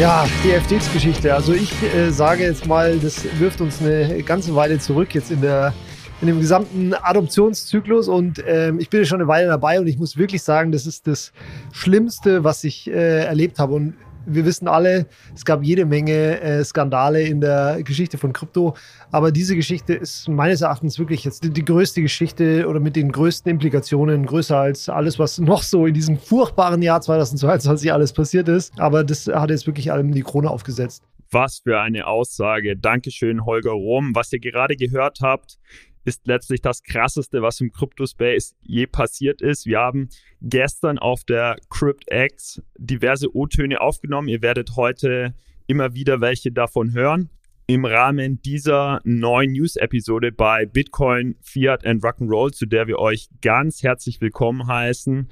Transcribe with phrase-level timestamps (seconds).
[0.00, 1.34] Ja, die FTX-Geschichte.
[1.34, 5.42] Also ich äh, sage jetzt mal, das wirft uns eine ganze Weile zurück jetzt in
[5.42, 5.74] der
[6.22, 9.98] in dem gesamten Adoptionszyklus und ähm, ich bin ja schon eine Weile dabei und ich
[9.98, 11.32] muss wirklich sagen, das ist das
[11.72, 13.92] Schlimmste, was ich äh, erlebt habe und
[14.26, 18.76] wir wissen alle, es gab jede Menge äh, Skandale in der Geschichte von Krypto,
[19.10, 23.12] aber diese Geschichte ist meines Erachtens wirklich jetzt die, die, größte Geschichte oder mit den
[23.12, 28.48] größten Implikationen, größer als alles, was noch so in diesem furchtbaren Jahr 2022 alles passiert
[28.48, 28.78] ist.
[28.78, 31.02] Aber das hat jetzt wirklich allem die Krone aufgesetzt.
[31.32, 32.76] Was für eine Aussage.
[32.76, 34.14] Dankeschön, Holger Rom.
[34.14, 35.58] Was ihr gerade gehört habt,
[36.04, 39.66] ist letztlich das krasseste, was im Crypto-Space je passiert ist.
[39.66, 40.08] Wir haben
[40.40, 44.28] gestern auf der CryptX diverse O-Töne aufgenommen.
[44.28, 45.34] Ihr werdet heute
[45.66, 47.30] immer wieder welche davon hören.
[47.66, 53.84] Im Rahmen dieser neuen News-Episode bei Bitcoin, Fiat and Rock'n'Roll, zu der wir euch ganz
[53.84, 55.28] herzlich willkommen heißen,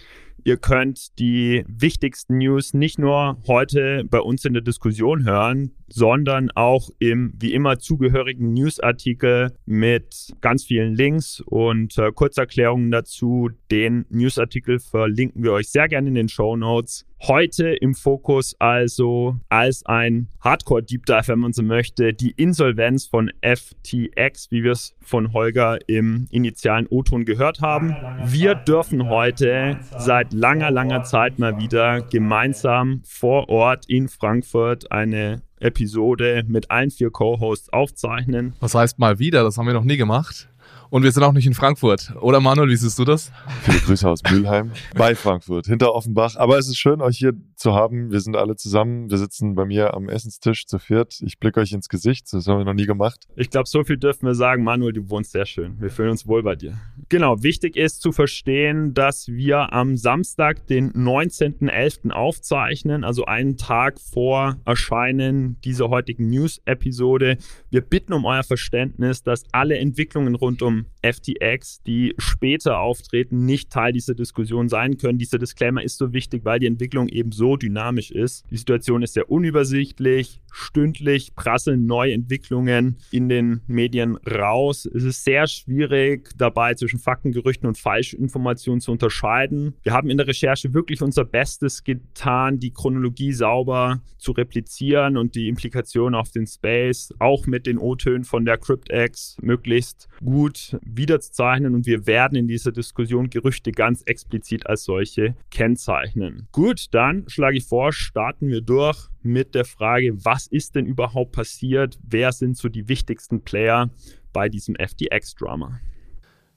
[0.49, 6.51] Ihr könnt die wichtigsten News nicht nur heute bei uns in der Diskussion hören, sondern
[6.53, 13.51] auch im wie immer zugehörigen Newsartikel mit ganz vielen Links und äh, Kurzerklärungen dazu.
[13.71, 17.05] Den Newsartikel verlinken wir euch sehr gerne in den Show Notes.
[17.21, 23.33] Heute im Fokus also als ein Hardcore-Deep Dive, wenn man so möchte, die Insolvenz von
[23.43, 27.97] FTX, wie wir es von Holger im initialen O-Ton gehört haben.
[28.27, 35.43] Wir dürfen heute seit langer, langer Zeit mal wieder gemeinsam vor Ort in Frankfurt eine
[35.59, 38.55] Episode mit allen vier Co-Hosts aufzeichnen.
[38.61, 39.43] Was heißt mal wieder?
[39.43, 40.49] Das haben wir noch nie gemacht.
[40.91, 42.15] Und wir sind auch nicht in Frankfurt.
[42.21, 43.31] Oder Manuel, wie siehst du das?
[43.63, 46.37] Viele Grüße aus Mülheim bei Frankfurt, hinter Offenbach.
[46.37, 48.11] Aber es ist schön, euch hier zu haben.
[48.11, 49.11] Wir sind alle zusammen.
[49.11, 51.21] Wir sitzen bei mir am Essenstisch zu viert.
[51.21, 52.33] Ich blicke euch ins Gesicht.
[52.33, 53.27] Das haben wir noch nie gemacht.
[53.37, 54.65] Ich glaube, so viel dürfen wir sagen.
[54.65, 55.79] Manuel, du wohnst sehr schön.
[55.79, 56.79] Wir fühlen uns wohl bei dir.
[57.11, 62.13] Genau, wichtig ist zu verstehen, dass wir am Samstag, den 19.11.
[62.13, 67.37] aufzeichnen, also einen Tag vor Erscheinen dieser heutigen News-Episode.
[67.71, 73.71] Wir bitten um euer Verständnis, dass alle Entwicklungen rund um FTX, die später auftreten, nicht
[73.71, 75.19] Teil dieser Diskussion sein können.
[75.19, 78.45] Dieser Disclaimer ist so wichtig, weil die Entwicklung eben so dynamisch ist.
[78.51, 80.41] Die Situation ist sehr unübersichtlich.
[80.51, 84.87] Stündlich prasseln neue Entwicklungen in den Medien raus.
[84.93, 89.75] Es ist sehr schwierig, dabei zwischen Fakten, Gerüchten und Falschinformationen zu unterscheiden.
[89.83, 95.35] Wir haben in der Recherche wirklich unser Bestes getan, die Chronologie sauber zu replizieren und
[95.35, 101.75] die Implikationen auf den Space, auch mit den O-Tönen von der CryptX, möglichst gut wiederzuzeichnen
[101.75, 106.49] und wir werden in dieser Diskussion Gerüchte ganz explizit als solche kennzeichnen.
[106.53, 111.33] Gut, dann schlage ich vor, starten wir durch mit der Frage, was ist denn überhaupt
[111.33, 111.99] passiert?
[112.03, 113.91] Wer sind so die wichtigsten Player
[114.33, 115.81] bei diesem FTX-Drama?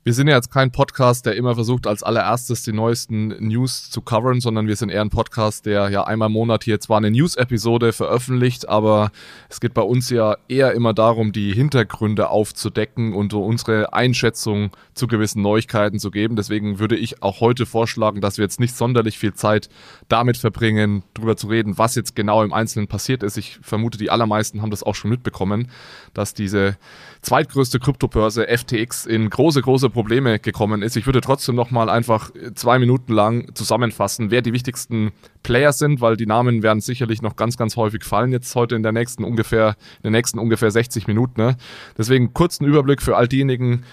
[0.03, 4.01] Wir sind ja jetzt kein Podcast, der immer versucht, als allererstes die neuesten News zu
[4.01, 7.11] covern, sondern wir sind eher ein Podcast, der ja einmal im Monat hier zwar eine
[7.11, 9.11] News-Episode veröffentlicht, aber
[9.47, 15.05] es geht bei uns ja eher immer darum, die Hintergründe aufzudecken und unsere Einschätzung zu
[15.05, 16.35] gewissen Neuigkeiten zu geben.
[16.35, 19.69] Deswegen würde ich auch heute vorschlagen, dass wir jetzt nicht sonderlich viel Zeit
[20.07, 23.37] damit verbringen, darüber zu reden, was jetzt genau im Einzelnen passiert ist.
[23.37, 25.69] Ich vermute, die allermeisten haben das auch schon mitbekommen,
[26.15, 26.75] dass diese
[27.21, 30.97] zweitgrößte Kryptobörse FTX in große, große Probleme gekommen ist.
[30.97, 35.11] Ich würde trotzdem noch mal einfach zwei Minuten lang zusammenfassen, wer die wichtigsten
[35.43, 38.83] Player sind, weil die Namen werden sicherlich noch ganz, ganz häufig fallen jetzt heute in
[38.83, 41.41] der nächsten ungefähr, in den nächsten ungefähr 60 Minuten.
[41.41, 41.57] Ne?
[41.97, 43.83] Deswegen kurzen Überblick für all diejenigen,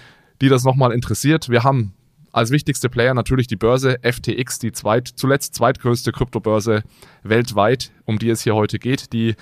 [0.41, 1.49] die das nochmal interessiert.
[1.49, 1.93] Wir haben
[2.31, 6.83] als wichtigste Player natürlich die Börse FTX, die zweit, zuletzt zweitgrößte Kryptobörse
[7.23, 9.35] weltweit, um die es hier heute geht, die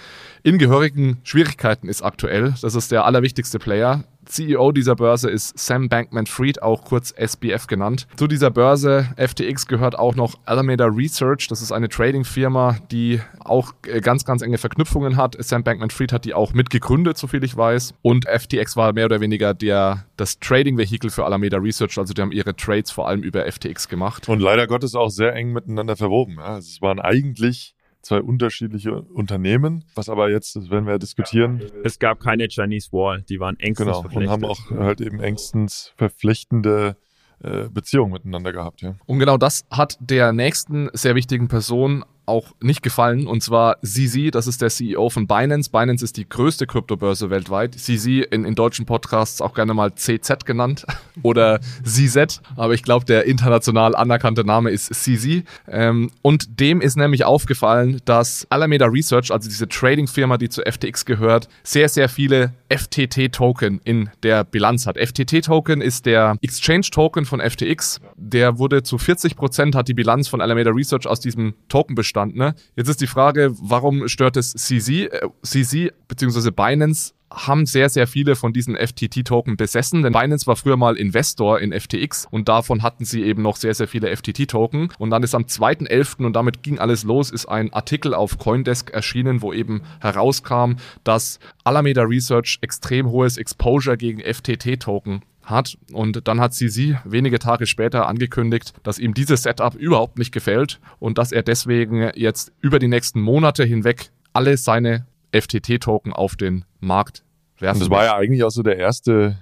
[0.44, 2.56] in gehörigen Schwierigkeiten ist aktuell.
[2.62, 4.04] Das ist der allerwichtigste Player.
[4.28, 8.08] CEO dieser Börse ist Sam Bankman-Fried, auch kurz SBF genannt.
[8.16, 11.48] Zu dieser Börse FTX gehört auch noch Alameda Research.
[11.48, 15.36] Das ist eine Trading-Firma, die auch äh, ganz, ganz enge Verknüpfungen hat.
[15.40, 17.94] Sam Bankman-Fried hat die auch mitgegründet, soviel ich weiß.
[18.02, 21.98] Und FTX war mehr oder weniger der, das Trading-Vehikel für Alameda Research.
[21.98, 24.28] Also die haben ihre Trades vor allem über FTX gemacht.
[24.30, 26.40] Und leider Gottes auch sehr eng miteinander verwoben.
[26.40, 27.77] Also es waren eigentlich
[28.08, 31.62] zwei unterschiedliche Unternehmen, was aber jetzt, das werden wir ja diskutieren.
[31.84, 34.28] Es gab keine Chinese Wall, die waren engstens genau, verflechtet.
[34.28, 36.96] Und haben auch halt eben engstens verpflichtende
[37.44, 38.82] äh, Beziehungen miteinander gehabt.
[38.82, 38.96] Ja.
[39.06, 43.26] Und genau das hat der nächsten sehr wichtigen Person auch nicht gefallen.
[43.26, 45.72] Und zwar CZ, das ist der CEO von Binance.
[45.72, 47.76] Binance ist die größte Kryptobörse weltweit.
[47.76, 50.86] CZ in, in deutschen Podcasts auch gerne mal CZ genannt
[51.24, 52.42] oder CZ.
[52.58, 55.44] Aber ich glaube, der international anerkannte Name ist CZ.
[55.68, 61.06] Ähm, und dem ist nämlich aufgefallen, dass Alameda Research, also diese Trading-Firma, die zu FTX
[61.06, 64.98] gehört, sehr, sehr viele FTT-Token in der Bilanz hat.
[64.98, 68.02] FTT-Token ist der Exchange-Token von FTX.
[68.18, 72.17] Der wurde zu 40 Prozent, hat die Bilanz von Alameda Research aus diesem Token bestanden
[72.18, 72.58] entstanden.
[72.76, 75.10] Jetzt ist die Frage, warum stört es CZ?
[75.44, 76.52] CZ bzw.
[76.52, 81.60] Binance haben sehr, sehr viele von diesen FTT-Token besessen, denn Binance war früher mal Investor
[81.60, 84.90] in FTX und davon hatten sie eben noch sehr, sehr viele FTT-Token.
[84.98, 86.26] Und dann ist am 2.11.
[86.26, 91.40] und damit ging alles los, ist ein Artikel auf Coindesk erschienen, wo eben herauskam, dass
[91.66, 95.78] Alameda Research extrem hohes Exposure gegen FTT-Token hat.
[95.92, 100.80] Und dann hat CZ wenige Tage später angekündigt, dass ihm dieses Setup überhaupt nicht gefällt
[101.00, 106.66] und dass er deswegen jetzt über die nächsten Monate hinweg alle seine FTT-Token auf den
[106.80, 107.24] Markt
[107.60, 107.80] werfen.
[107.80, 109.38] Das war ja eigentlich auch so der erste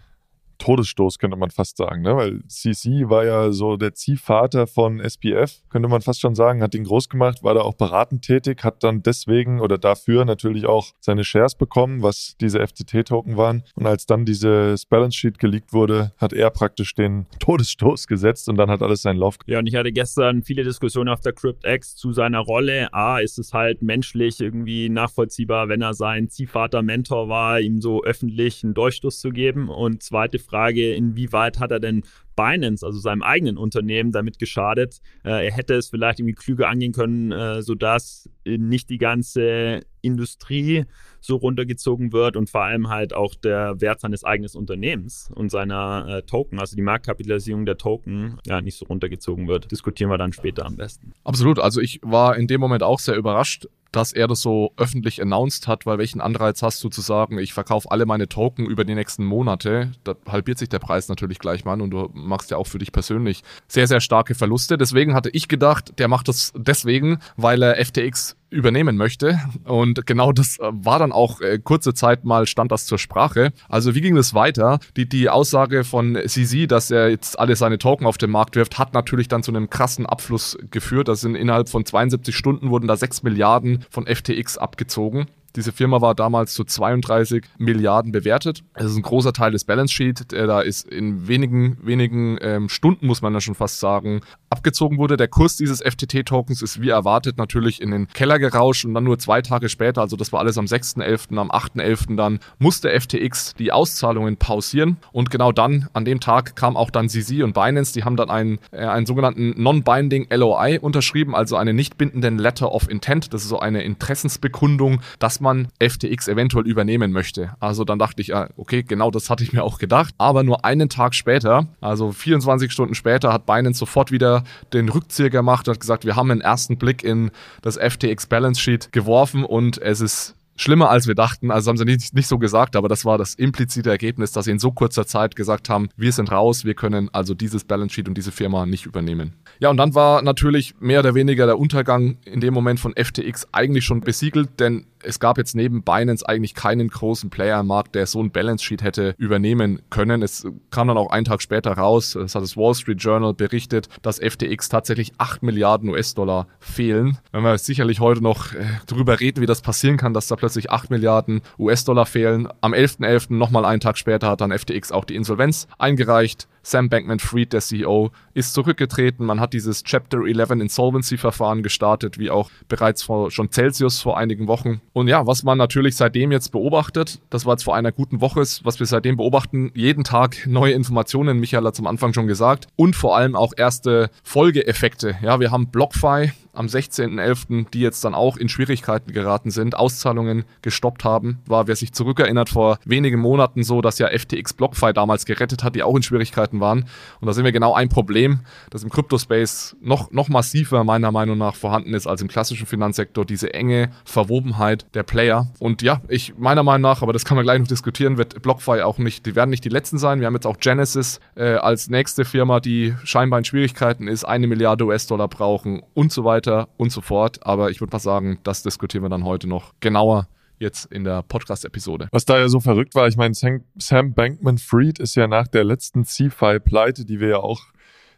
[0.58, 2.16] Todesstoß, könnte man fast sagen, ne?
[2.16, 6.76] weil CC war ja so der Ziehvater von SPF, könnte man fast schon sagen, hat
[6.76, 10.88] ihn groß gemacht, war da auch beratend tätig, hat dann deswegen oder dafür natürlich auch
[11.00, 13.64] seine Shares bekommen, was diese FTT-Token waren.
[13.76, 18.58] Und als dann dieses Balance Sheet geleakt wurde, hat er praktisch den Todesstoß gesetzt und
[18.58, 19.38] dann hat alles seinen Lauf.
[19.46, 22.94] Ja, und ich hatte gestern viele Diskussionen auf der CryptX zu seiner Rolle.
[22.94, 28.04] A, ist es halt menschlich irgendwie nachvollziehbar, wenn er sein Ziehvater Mentor war, ihm so
[28.04, 29.70] öffentlich einen Durchstoß zu geben.
[29.70, 32.04] Und zweite Frage, inwieweit hat er denn
[32.36, 35.02] Binance, also seinem eigenen Unternehmen, damit geschadet?
[35.24, 40.86] Äh, er hätte es vielleicht irgendwie klüger angehen können, äh, sodass nicht die ganze Industrie
[41.20, 46.06] so runtergezogen wird und vor allem halt auch der Wert seines eigenen Unternehmens und seiner
[46.08, 49.72] äh, Token, also die Marktkapitalisierung der Token, ja, nicht so runtergezogen wird.
[49.72, 51.14] Diskutieren wir dann später am besten.
[51.24, 51.60] Absolut.
[51.60, 55.68] Also ich war in dem Moment auch sehr überrascht, dass er das so öffentlich announced
[55.68, 58.96] hat, weil welchen Anreiz hast du zu sagen, ich verkaufe alle meine Token über die
[58.96, 59.92] nächsten Monate?
[60.04, 62.92] Da halbiert sich der Preis natürlich gleich mal und du machst ja auch für dich
[62.92, 64.78] persönlich sehr, sehr starke Verluste.
[64.78, 69.40] Deswegen hatte ich gedacht, der macht das deswegen, weil er FTX übernehmen möchte.
[69.66, 73.52] Und genau das äh, war dann auch äh, kurze Zeit mal stand das zur Sprache.
[73.70, 74.80] Also wie ging das weiter?
[74.96, 78.80] Die, die Aussage von CZ, dass er jetzt alle seine Token auf den Markt wirft,
[78.80, 81.08] hat natürlich dann zu einem krassen Abfluss geführt.
[81.08, 85.28] Das sind innerhalb von 72 Stunden wurden da 6 Milliarden von FTX abgezogen.
[85.56, 88.64] Diese Firma war damals zu 32 Milliarden bewertet.
[88.74, 90.32] Das ist ein großer Teil des Balance Sheet.
[90.32, 94.98] Der da ist in wenigen, wenigen ähm, Stunden, muss man da schon fast sagen, abgezogen
[94.98, 95.18] wurde.
[95.18, 99.20] Der Kurs dieses FTT-Tokens ist wie erwartet natürlich in den Keller gerauscht und dann nur
[99.20, 103.72] zwei Tage später, also das war alles am 6.11., am 8.11., dann musste FTX die
[103.72, 108.04] Auszahlungen pausieren und genau dann, an dem Tag, kam auch dann CZ und Binance, die
[108.04, 112.90] haben dann einen, äh, einen sogenannten Non-Binding LOI unterschrieben, also einen nicht bindenden Letter of
[112.90, 113.34] Intent.
[113.34, 117.56] Das ist so eine Interessensbekundung, dass man man FTX eventuell übernehmen möchte.
[117.62, 120.14] Also dann dachte ich, okay, genau das hatte ich mir auch gedacht.
[120.18, 124.44] Aber nur einen Tag später, also 24 Stunden später, hat Binance sofort wieder
[124.74, 127.32] den Rückzieher gemacht und hat gesagt, wir haben einen ersten Blick in
[127.62, 131.52] das FTX Balance Sheet geworfen und es ist schlimmer als wir dachten.
[131.52, 134.52] Also haben sie nicht, nicht so gesagt, aber das war das implizite Ergebnis, dass sie
[134.52, 138.08] in so kurzer Zeit gesagt haben, wir sind raus, wir können also dieses Balance Sheet
[138.08, 139.34] und diese Firma nicht übernehmen.
[139.60, 143.48] Ja, und dann war natürlich mehr oder weniger der Untergang in dem Moment von FTX
[143.52, 147.96] eigentlich schon besiegelt, denn es gab jetzt neben Binance eigentlich keinen großen Player im Markt,
[147.96, 150.22] der so ein Balance Sheet hätte übernehmen können.
[150.22, 153.88] Es kam dann auch einen Tag später raus, das hat das Wall Street Journal berichtet,
[154.02, 157.18] dass FTX tatsächlich 8 Milliarden US-Dollar fehlen.
[157.32, 160.72] Wenn wir sicherlich heute noch äh, drüber reden, wie das passieren kann, dass da plötzlich
[160.72, 162.48] 8 Milliarden US-Dollar fehlen.
[162.62, 163.06] Am 11.11.
[163.06, 163.34] .11.
[163.34, 166.48] nochmal einen Tag später hat dann FTX auch die Insolvenz eingereicht.
[166.66, 169.26] Sam Bankman-Fried, der CEO, ist zurückgetreten.
[169.26, 174.48] Man hat dieses Chapter 11 Insolvency-Verfahren gestartet, wie auch bereits vor, schon Celsius vor einigen
[174.48, 174.82] Wochen.
[174.92, 178.40] Und ja, was man natürlich seitdem jetzt beobachtet, das war jetzt vor einer guten Woche,
[178.40, 182.96] was wir seitdem beobachten, jeden Tag neue Informationen, Michael hat zum Anfang schon gesagt, und
[182.96, 185.18] vor allem auch erste Folgeeffekte.
[185.22, 190.46] Ja, wir haben BlockFi, am 16.11., die jetzt dann auch in Schwierigkeiten geraten sind, Auszahlungen
[190.62, 191.40] gestoppt haben.
[191.46, 195.76] War, wer sich zurückerinnert, vor wenigen Monaten so, dass ja FTX BlockFi damals gerettet hat,
[195.76, 196.86] die auch in Schwierigkeiten waren.
[197.20, 201.38] Und da sehen wir genau ein Problem, das im Crypto-Space noch, noch massiver meiner Meinung
[201.38, 205.48] nach vorhanden ist als im klassischen Finanzsektor, diese enge Verwobenheit der Player.
[205.60, 208.82] Und ja, ich meiner Meinung nach, aber das kann man gleich noch diskutieren, wird BlockFi
[208.82, 210.20] auch nicht, die werden nicht die letzten sein.
[210.20, 214.48] Wir haben jetzt auch Genesis äh, als nächste Firma, die scheinbar in Schwierigkeiten ist, eine
[214.48, 217.46] Milliarde US-Dollar brauchen und so weiter weiter und so fort.
[217.46, 221.22] Aber ich würde mal sagen, das diskutieren wir dann heute noch genauer jetzt in der
[221.24, 222.08] Podcast-Episode.
[222.12, 226.06] Was da ja so verrückt war, ich meine, Sam Bankman-Fried ist ja nach der letzten
[226.06, 227.62] CFI-Pleite, die wir ja auch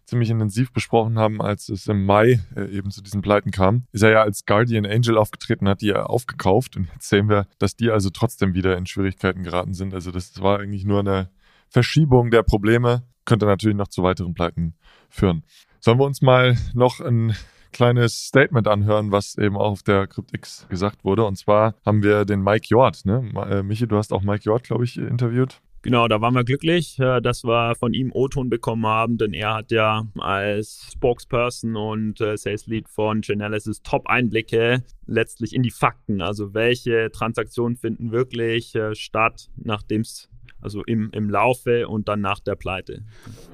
[0.06, 4.04] ziemlich intensiv besprochen haben, als es im Mai äh, eben zu diesen Pleiten kam, ist
[4.04, 7.76] er ja als Guardian Angel aufgetreten, hat die ja aufgekauft und jetzt sehen wir, dass
[7.76, 9.94] die also trotzdem wieder in Schwierigkeiten geraten sind.
[9.94, 11.30] Also das war eigentlich nur eine
[11.68, 14.76] Verschiebung der Probleme, könnte natürlich noch zu weiteren Pleiten
[15.10, 15.44] führen.
[15.82, 17.36] Sollen wir uns mal noch ein
[17.72, 21.26] kleines Statement anhören, was eben auch auf der CryptX gesagt wurde.
[21.26, 23.06] Und zwar haben wir den Mike Jord.
[23.06, 23.30] Ne?
[23.50, 25.62] Äh, Michi, du hast auch Mike Jord, glaube ich, interviewt.
[25.84, 29.54] Genau, da waren wir glücklich, äh, dass wir von ihm O-Ton bekommen haben, denn er
[29.54, 36.22] hat ja als Spokesperson und äh, Sales Lead von Genesis Top-Einblicke letztlich in die Fakten.
[36.22, 40.30] Also welche Transaktionen finden wirklich statt, nachdem es
[40.62, 43.04] also im, im Laufe und dann nach der Pleite.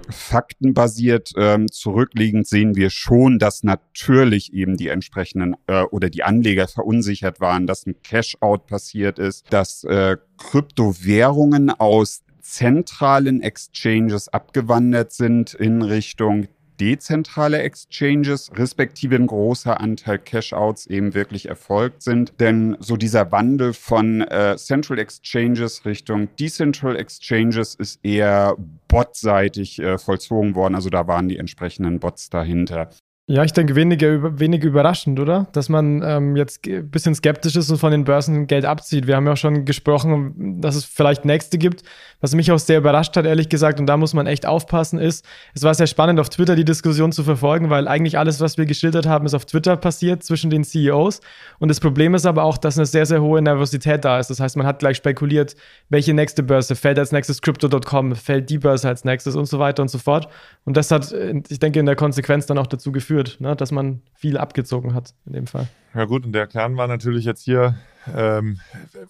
[0.09, 6.67] Faktenbasiert ähm, zurückliegend sehen wir schon, dass natürlich eben die entsprechenden äh, oder die Anleger
[6.67, 15.53] verunsichert waren, dass ein Cash-out passiert ist, dass äh, Kryptowährungen aus zentralen Exchanges abgewandert sind
[15.53, 16.47] in Richtung
[16.83, 22.33] dezentrale Exchanges, respektive ein großer Anteil Cashouts eben wirklich erfolgt sind.
[22.41, 28.57] Denn so dieser Wandel von äh, Central Exchanges Richtung Decentral Exchanges ist eher
[28.89, 30.75] botseitig äh, vollzogen worden.
[30.75, 32.89] Also da waren die entsprechenden Bots dahinter.
[33.25, 35.47] Ja, ich denke, weniger, weniger überraschend, oder?
[35.53, 39.07] Dass man ähm, jetzt ein bisschen skeptisch ist und von den Börsen Geld abzieht.
[39.07, 41.83] Wir haben ja auch schon gesprochen, dass es vielleicht nächste gibt.
[42.19, 45.25] Was mich auch sehr überrascht hat, ehrlich gesagt, und da muss man echt aufpassen, ist,
[45.53, 48.65] es war sehr spannend, auf Twitter die Diskussion zu verfolgen, weil eigentlich alles, was wir
[48.65, 51.21] geschildert haben, ist auf Twitter passiert zwischen den CEOs.
[51.59, 54.31] Und das Problem ist aber auch, dass eine sehr, sehr hohe Nervosität da ist.
[54.31, 55.55] Das heißt, man hat gleich spekuliert,
[55.87, 59.81] welche nächste Börse fällt als nächstes Crypto.com, fällt die Börse als nächstes und so weiter
[59.81, 60.27] und so fort.
[60.65, 61.13] Und das hat,
[61.47, 63.55] ich denke, in der Konsequenz dann auch dazu geführt, geführt, ne?
[63.55, 65.67] dass man viel abgezogen hat in dem Fall.
[65.93, 67.77] Ja gut, und der Kern war natürlich jetzt hier
[68.13, 68.59] ähm,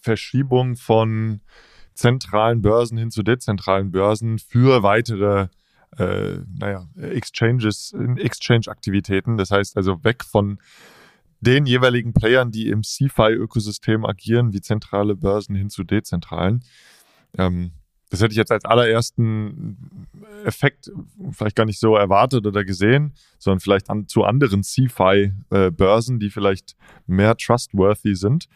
[0.02, 1.42] Verschiebung von
[1.94, 5.48] zentralen Börsen hin zu dezentralen Börsen für weitere
[5.98, 9.38] äh, naja, Exchanges, Exchange-Aktivitäten.
[9.38, 10.58] Das heißt also weg von
[11.40, 16.64] den jeweiligen Playern, die im CFI-Ökosystem agieren, wie zentrale Börsen hin zu dezentralen.
[17.38, 17.72] Ähm,
[18.14, 19.98] das hätte ich jetzt als allerersten
[20.46, 20.92] Effekt
[21.32, 26.30] vielleicht gar nicht so erwartet oder gesehen, sondern vielleicht an, zu anderen CFI-Börsen, äh, die
[26.30, 26.76] vielleicht
[27.08, 28.50] mehr trustworthy sind.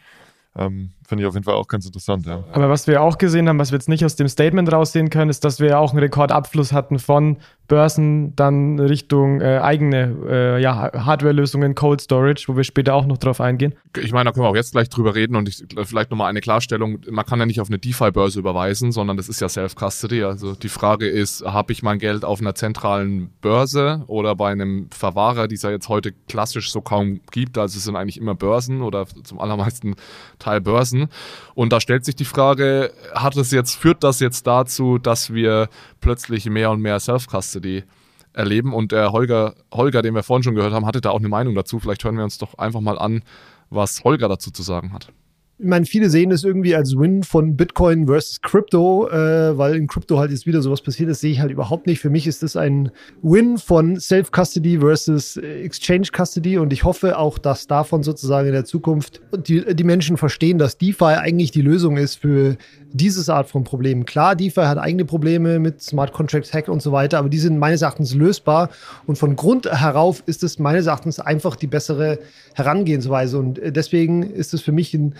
[0.54, 2.44] Ähm, Finde ich auf jeden Fall auch ganz interessant, ja.
[2.52, 5.28] Aber was wir auch gesehen haben, was wir jetzt nicht aus dem Statement raussehen können,
[5.28, 7.38] ist, dass wir auch einen Rekordabfluss hatten von
[7.68, 13.18] Börsen dann Richtung äh, eigene äh, ja, Hardware-Lösungen, Cold Storage, wo wir später auch noch
[13.18, 13.74] drauf eingehen.
[14.02, 16.40] Ich meine, da können wir auch jetzt gleich drüber reden und ich, vielleicht nochmal eine
[16.40, 17.00] Klarstellung.
[17.10, 20.24] Man kann ja nicht auf eine DeFi-Börse überweisen, sondern das ist ja Self-Custody.
[20.24, 24.88] Also die Frage ist, habe ich mein Geld auf einer zentralen Börse oder bei einem
[24.90, 27.58] Verwahrer, die es ja jetzt heute klassisch so kaum gibt.
[27.58, 29.94] Also es sind eigentlich immer Börsen oder zum allermeisten
[30.38, 31.08] Teil Börsen.
[31.54, 35.68] Und da stellt sich die Frage, hat es jetzt, führt das jetzt dazu, dass wir
[36.00, 37.57] plötzlich mehr und mehr Self-Custody
[38.32, 38.72] erleben?
[38.72, 41.54] Und der Holger, Holger, den wir vorhin schon gehört haben, hatte da auch eine Meinung
[41.54, 41.78] dazu.
[41.78, 43.22] Vielleicht hören wir uns doch einfach mal an,
[43.70, 45.12] was Holger dazu zu sagen hat
[45.60, 49.88] ich meine, viele sehen es irgendwie als Win von Bitcoin versus Crypto, äh, weil in
[49.88, 51.98] Crypto halt jetzt wieder sowas passiert ist, sehe ich halt überhaupt nicht.
[51.98, 57.38] Für mich ist das ein Win von Self-Custody versus Exchange Custody und ich hoffe auch,
[57.38, 61.96] dass davon sozusagen in der Zukunft die, die Menschen verstehen, dass DeFi eigentlich die Lösung
[61.96, 62.56] ist für
[62.92, 64.04] dieses Art von Problemen.
[64.04, 67.58] Klar, DeFi hat eigene Probleme mit Smart Contract Hack und so weiter, aber die sind
[67.58, 68.70] meines Erachtens lösbar
[69.06, 72.18] und von Grund herauf ist es meines Erachtens einfach die bessere
[72.54, 75.14] Herangehensweise und äh, deswegen ist es für mich ein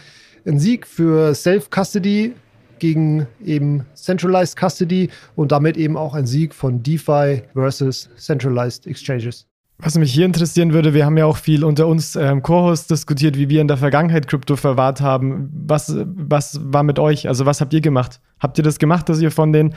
[0.47, 2.35] ein Sieg für Self-Custody
[2.79, 9.47] gegen eben Centralized Custody und damit eben auch ein Sieg von DeFi versus Centralized Exchanges.
[9.81, 13.39] Was mich hier interessieren würde, wir haben ja auch viel unter uns ähm, Co-Hosts diskutiert,
[13.39, 15.51] wie wir in der Vergangenheit Krypto verwahrt haben.
[15.53, 17.29] Was, was war mit euch?
[17.29, 18.21] Also was habt ihr gemacht?
[18.41, 19.75] Habt ihr das gemacht, dass ihr von den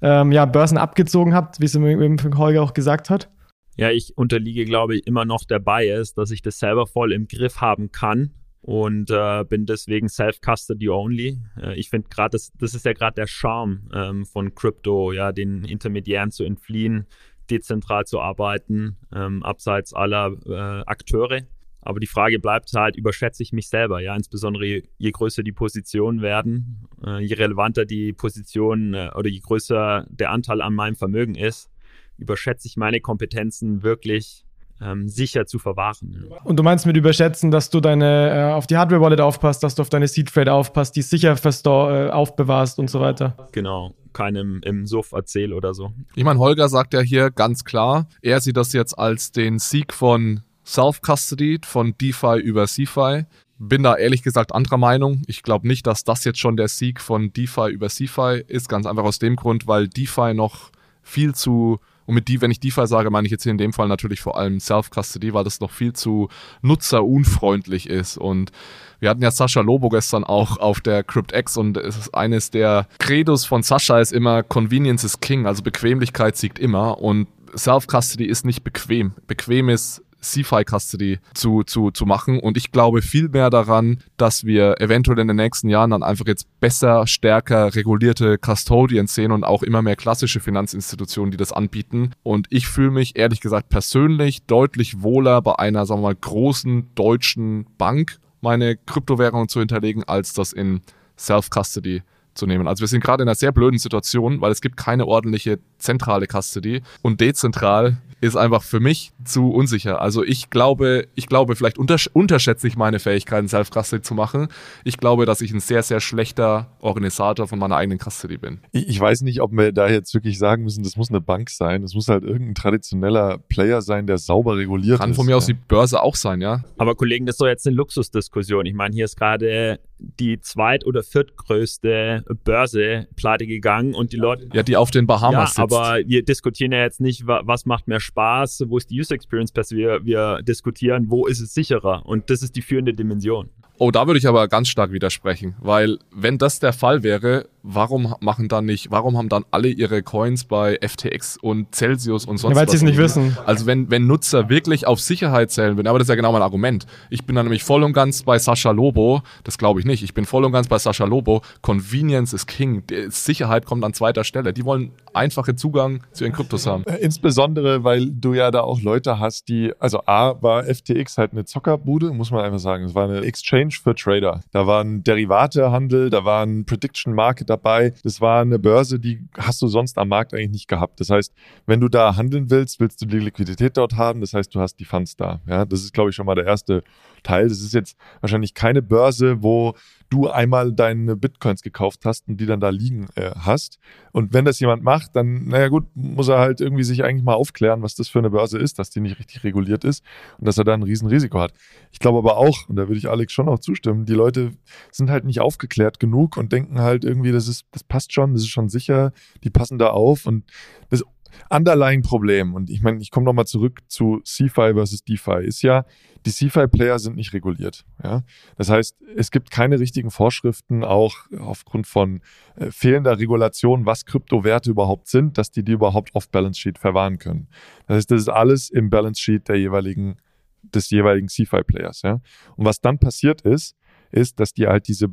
[0.00, 3.30] ähm, ja, Börsen abgezogen habt, wie es eben Holger auch gesagt hat?
[3.76, 7.28] Ja, ich unterliege, glaube ich, immer noch der Bias, dass ich das selber voll im
[7.28, 8.32] Griff haben kann
[8.62, 11.40] und äh, bin deswegen Self-Custody only.
[11.60, 15.32] Äh, ich finde gerade, das, das ist ja gerade der Charme ähm, von Crypto, ja,
[15.32, 17.06] den Intermediären zu entfliehen,
[17.52, 21.42] dezentral zu arbeiten, ähm, abseits aller äh, Akteure.
[21.80, 25.52] Aber die Frage bleibt halt, überschätze ich mich selber, ja, insbesondere je, je größer die
[25.52, 30.94] Positionen werden, äh, je relevanter die Position äh, oder je größer der Anteil an meinem
[30.94, 31.70] Vermögen ist,
[32.18, 34.44] überschätze ich meine Kompetenzen wirklich
[34.82, 36.28] ähm, sicher zu verwahren.
[36.44, 39.82] Und du meinst mit überschätzen, dass du deine äh, auf die Hardware-Wallet aufpasst, dass du
[39.82, 43.36] auf deine Seed-Trade aufpasst, die sicher äh, aufbewahrst und so weiter.
[43.52, 45.92] Genau, keinem im Suff erzähl oder so.
[46.14, 49.92] Ich meine, Holger sagt ja hier ganz klar, er sieht das jetzt als den Sieg
[49.92, 53.24] von Self-Custody, von DeFi über CeFi.
[53.58, 55.22] Bin da ehrlich gesagt anderer Meinung.
[55.26, 58.68] Ich glaube nicht, dass das jetzt schon der Sieg von DeFi über CeFi ist.
[58.68, 60.70] Ganz einfach aus dem Grund, weil DeFi noch
[61.02, 63.72] viel zu und mit die, wenn ich DeFi sage, meine ich jetzt hier in dem
[63.72, 66.28] Fall natürlich vor allem Self-Custody, weil das noch viel zu
[66.62, 68.18] nutzerunfreundlich ist.
[68.18, 68.52] Und
[69.00, 72.86] wir hatten ja Sascha Lobo gestern auch auf der CryptX und es ist eines der
[72.98, 78.44] Credos von Sascha ist immer Convenience is King, also Bequemlichkeit siegt immer und Self-Custody ist
[78.44, 79.12] nicht bequem.
[79.26, 82.40] Bequem ist CFI Custody zu, zu, zu machen.
[82.40, 86.26] Und ich glaube viel mehr daran, dass wir eventuell in den nächsten Jahren dann einfach
[86.26, 92.12] jetzt besser, stärker regulierte Custodians sehen und auch immer mehr klassische Finanzinstitutionen, die das anbieten.
[92.22, 96.94] Und ich fühle mich ehrlich gesagt persönlich deutlich wohler bei einer, sagen wir mal, großen
[96.94, 100.80] deutschen Bank meine Kryptowährungen zu hinterlegen, als das in
[101.18, 102.02] Self-Custody
[102.34, 102.66] zu nehmen.
[102.68, 106.26] Also wir sind gerade in einer sehr blöden Situation, weil es gibt keine ordentliche zentrale
[106.26, 110.00] Custody und dezentral ist einfach für mich zu unsicher.
[110.00, 114.46] Also ich glaube, ich glaube, vielleicht untersch unterschätze ich meine Fähigkeiten, Self-Custody zu machen.
[114.84, 118.60] Ich glaube, dass ich ein sehr, sehr schlechter Organisator von meiner eigenen Custody bin.
[118.70, 121.50] Ich, ich weiß nicht, ob wir da jetzt wirklich sagen müssen, das muss eine Bank
[121.50, 121.82] sein.
[121.82, 125.16] Das muss halt irgendein traditioneller Player sein, der sauber reguliert Kann ist.
[125.16, 125.54] von mir aus ja.
[125.54, 126.62] die Börse auch sein, ja.
[126.78, 128.66] Aber Kollegen, das ist doch jetzt eine Luxusdiskussion.
[128.66, 129.80] Ich meine, hier ist gerade
[130.18, 134.48] die zweit- oder viertgrößte Börse pleite gegangen und die Leute.
[134.52, 135.76] Ja, die auf den Bahamas ja, sitzt.
[135.76, 139.14] aber wir diskutieren ja jetzt nicht, wa- was macht mehr Spaß, wo ist die User
[139.14, 139.76] Experience besser.
[139.76, 142.04] Wir, wir diskutieren, wo ist es sicherer.
[142.06, 143.50] Und das ist die führende Dimension.
[143.84, 148.14] Oh, da würde ich aber ganz stark widersprechen, weil wenn das der Fall wäre, warum
[148.20, 152.54] machen dann nicht, warum haben dann alle ihre Coins bei FTX und Celsius und sonst
[152.54, 152.70] Ja, weil was?
[152.70, 153.36] sie es nicht wissen.
[153.44, 156.42] Also wenn, wenn Nutzer wirklich auf Sicherheit zählen würden, aber das ist ja genau mein
[156.42, 156.86] Argument.
[157.10, 160.14] Ich bin dann nämlich voll und ganz bei Sascha Lobo, das glaube ich nicht, ich
[160.14, 164.52] bin voll und ganz bei Sascha Lobo, Convenience is King, Sicherheit kommt an zweiter Stelle.
[164.52, 166.84] Die wollen einfachen Zugang zu ihren Kryptos haben.
[166.84, 171.32] Äh, Insbesondere, weil du ja da auch Leute hast, die, also A, war FTX halt
[171.32, 172.84] eine Zockerbude, muss man einfach sagen.
[172.84, 174.40] Es war eine Exchange für Trader.
[174.50, 177.94] Da war ein Derivatehandel, da war ein Prediction Market dabei.
[178.02, 181.00] Das war eine Börse, die hast du sonst am Markt eigentlich nicht gehabt.
[181.00, 181.32] Das heißt,
[181.66, 184.20] wenn du da handeln willst, willst du die Liquidität dort haben.
[184.20, 185.40] Das heißt, du hast die Funds da.
[185.46, 186.82] Ja, das ist, glaube ich, schon mal der erste
[187.22, 187.48] Teil.
[187.48, 189.74] Das ist jetzt wahrscheinlich keine Börse, wo
[190.12, 193.78] du einmal deine Bitcoins gekauft hast und die dann da liegen äh, hast.
[194.12, 197.34] Und wenn das jemand macht, dann, naja gut, muss er halt irgendwie sich eigentlich mal
[197.34, 200.04] aufklären, was das für eine Börse ist, dass die nicht richtig reguliert ist
[200.38, 201.54] und dass er da ein Riesenrisiko hat.
[201.92, 204.50] Ich glaube aber auch, und da würde ich Alex schon auch zustimmen, die Leute
[204.90, 208.42] sind halt nicht aufgeklärt genug und denken halt irgendwie, das ist, das passt schon, das
[208.42, 209.12] ist schon sicher,
[209.44, 210.44] die passen da auf und
[210.90, 211.02] das
[211.50, 215.84] Underlying-Problem, und ich meine, ich komme nochmal zurück zu CFI versus DeFi, ist ja,
[216.26, 217.84] die CFI-Player sind nicht reguliert.
[218.02, 218.22] Ja?
[218.56, 222.20] Das heißt, es gibt keine richtigen Vorschriften, auch aufgrund von
[222.56, 227.18] äh, fehlender Regulation, was Kryptowerte überhaupt sind, dass die die überhaupt auf Balance Sheet verwahren
[227.18, 227.48] können.
[227.86, 230.16] Das heißt, das ist alles im Balance Sheet der jeweiligen,
[230.62, 232.02] des jeweiligen CFI-Players.
[232.02, 232.20] Ja?
[232.56, 233.76] Und was dann passiert ist,
[234.12, 235.08] ist, dass die halt diese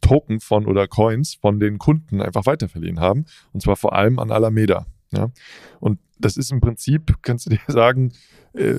[0.00, 3.24] Token von oder Coins von den Kunden einfach weiterverliehen haben.
[3.52, 4.86] Und zwar vor allem an Alameda.
[5.12, 5.30] Ja?
[5.80, 8.12] Und das ist im Prinzip, kannst du dir sagen,
[8.52, 8.74] äh,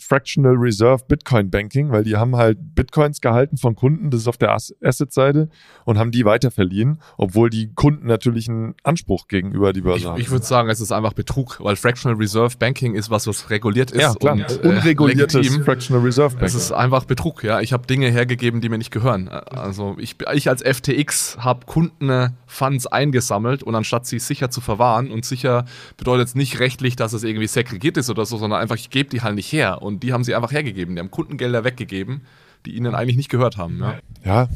[0.00, 4.36] Fractional Reserve Bitcoin Banking, weil die haben halt Bitcoins gehalten von Kunden, das ist auf
[4.36, 5.48] der As- Asset-Seite,
[5.86, 10.20] und haben die weiterverliehen, obwohl die Kunden natürlich einen Anspruch gegenüber die Börse Ich, haben.
[10.20, 13.92] ich würde sagen, es ist einfach Betrug, weil Fractional Reserve Banking ist was, was reguliert
[13.92, 14.34] ist ja, klar.
[14.34, 15.64] und äh, Unreguliertes legitim.
[15.64, 16.46] Fractional Reserve Banking.
[16.46, 17.60] Es ist einfach Betrug, ja.
[17.62, 19.28] Ich habe Dinge hergegeben, die mir nicht gehören.
[19.28, 25.24] Also ich, ich als FTX habe Kundenfunds eingesammelt und anstatt sie sicher zu verwahren und
[25.24, 25.64] sicher
[25.96, 29.08] bedeutet es nicht rechtlich, dass es irgendwie segregiert ist oder so, sondern einfach, ich gebe
[29.08, 30.94] die halt nicht her und die haben sie einfach hergegeben.
[30.94, 32.22] Die haben Kundengelder weggegeben,
[32.66, 33.78] die ihnen eigentlich nicht gehört haben.
[33.80, 33.98] Ja.
[34.24, 34.48] Ja,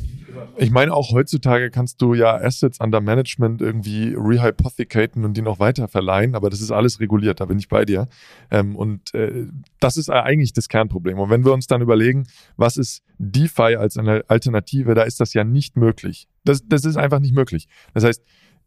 [0.56, 5.58] ich meine, auch heutzutage kannst du ja Assets under Management irgendwie rehypothecaten und die noch
[5.58, 8.08] weiter verleihen, aber das ist alles reguliert, da bin ich bei dir.
[8.50, 9.46] Ähm, und äh,
[9.80, 11.18] das ist eigentlich das Kernproblem.
[11.18, 15.34] Und wenn wir uns dann überlegen, was ist DeFi als eine Alternative, da ist das
[15.34, 16.28] ja nicht möglich.
[16.44, 17.68] Das, das ist einfach nicht möglich.
[17.94, 18.22] Das heißt,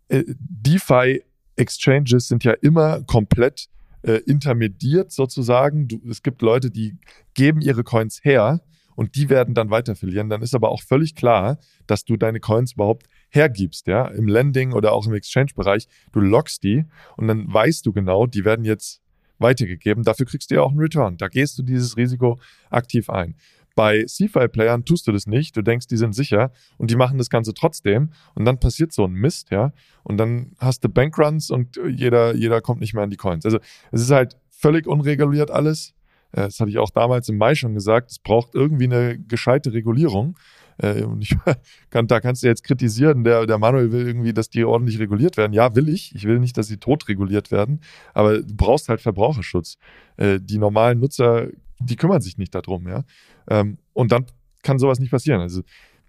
[0.09, 1.23] äh, DeFi
[1.61, 3.67] Exchanges sind ja immer komplett
[4.01, 5.87] äh, intermediert sozusagen.
[5.87, 6.97] Du, es gibt Leute, die
[7.33, 8.61] geben ihre Coins her
[8.95, 10.29] und die werden dann weiter verlieren.
[10.29, 14.73] Dann ist aber auch völlig klar, dass du deine Coins überhaupt hergibst, ja, im Lending
[14.73, 15.87] oder auch im Exchange-Bereich.
[16.11, 19.01] Du lockst die und dann weißt du genau, die werden jetzt
[19.37, 20.03] weitergegeben.
[20.03, 21.17] Dafür kriegst du ja auch einen Return.
[21.17, 23.35] Da gehst du dieses Risiko aktiv ein.
[23.75, 25.55] Bei CFI-Playern tust du das nicht.
[25.55, 28.11] Du denkst, die sind sicher und die machen das Ganze trotzdem.
[28.35, 29.71] Und dann passiert so ein Mist, ja.
[30.03, 33.45] Und dann hast du Bankruns und jeder, jeder kommt nicht mehr an die Coins.
[33.45, 33.59] Also
[33.91, 35.93] es ist halt völlig unreguliert alles.
[36.31, 38.11] Äh, Das hatte ich auch damals im Mai schon gesagt.
[38.11, 40.37] Es braucht irgendwie eine gescheite Regulierung.
[40.77, 41.35] Äh, Und ich
[41.89, 45.37] kann, da kannst du jetzt kritisieren, der, der Manuel will irgendwie, dass die ordentlich reguliert
[45.37, 45.53] werden.
[45.53, 46.13] Ja, will ich.
[46.15, 47.81] Ich will nicht, dass sie tot reguliert werden.
[48.13, 49.77] Aber du brauchst halt Verbraucherschutz.
[50.17, 51.47] Äh, Die normalen Nutzer,
[51.83, 53.03] die kümmern sich nicht darum, ja.
[53.49, 54.25] Ähm, Und dann
[54.63, 55.41] kann sowas nicht passieren.
[55.41, 55.61] Also,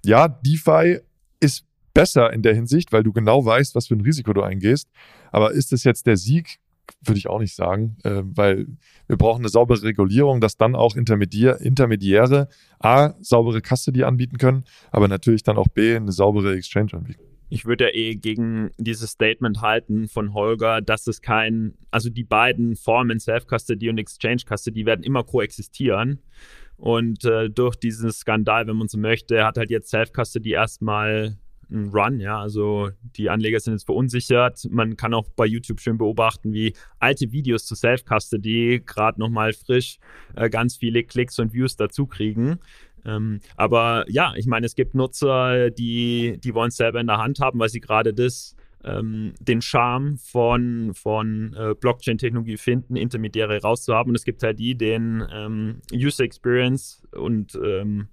[0.04, 1.00] ja, DeFi
[1.40, 4.88] ist besser in der Hinsicht, weil du genau weißt, was für ein Risiko du eingehst.
[5.30, 6.58] Aber ist es jetzt der Sieg?
[7.00, 8.66] Würde ich auch nicht sagen, äh, weil
[9.06, 12.48] wir brauchen eine saubere Regulierung, dass dann auch Intermediär, Intermediäre
[12.80, 17.31] A, saubere Custody anbieten können, aber natürlich dann auch B, eine saubere Exchange anbieten.
[17.52, 22.24] Ich würde ja eh gegen dieses Statement halten von Holger, dass es kein, also die
[22.24, 26.22] beiden Formen Self-Custody und Exchange-Custody werden immer koexistieren.
[26.78, 31.36] Und äh, durch diesen Skandal, wenn man so möchte, hat halt jetzt Self-Custody erstmal
[31.70, 32.40] einen Run, ja.
[32.40, 34.66] Also die Anleger sind jetzt verunsichert.
[34.70, 39.98] Man kann auch bei YouTube schön beobachten, wie alte Videos zu Self-Custody gerade nochmal frisch
[40.36, 42.60] äh, ganz viele Klicks und Views dazu kriegen.
[43.04, 47.18] Ähm, aber ja, ich meine, es gibt Nutzer, die, die wollen es selber in der
[47.18, 53.60] Hand haben, weil sie gerade das ähm, den Charme von, von äh, Blockchain-Technologie finden, Intermediäre
[53.60, 54.10] rauszuhaben.
[54.10, 58.08] Und es gibt halt die, den ähm, User Experience und ähm,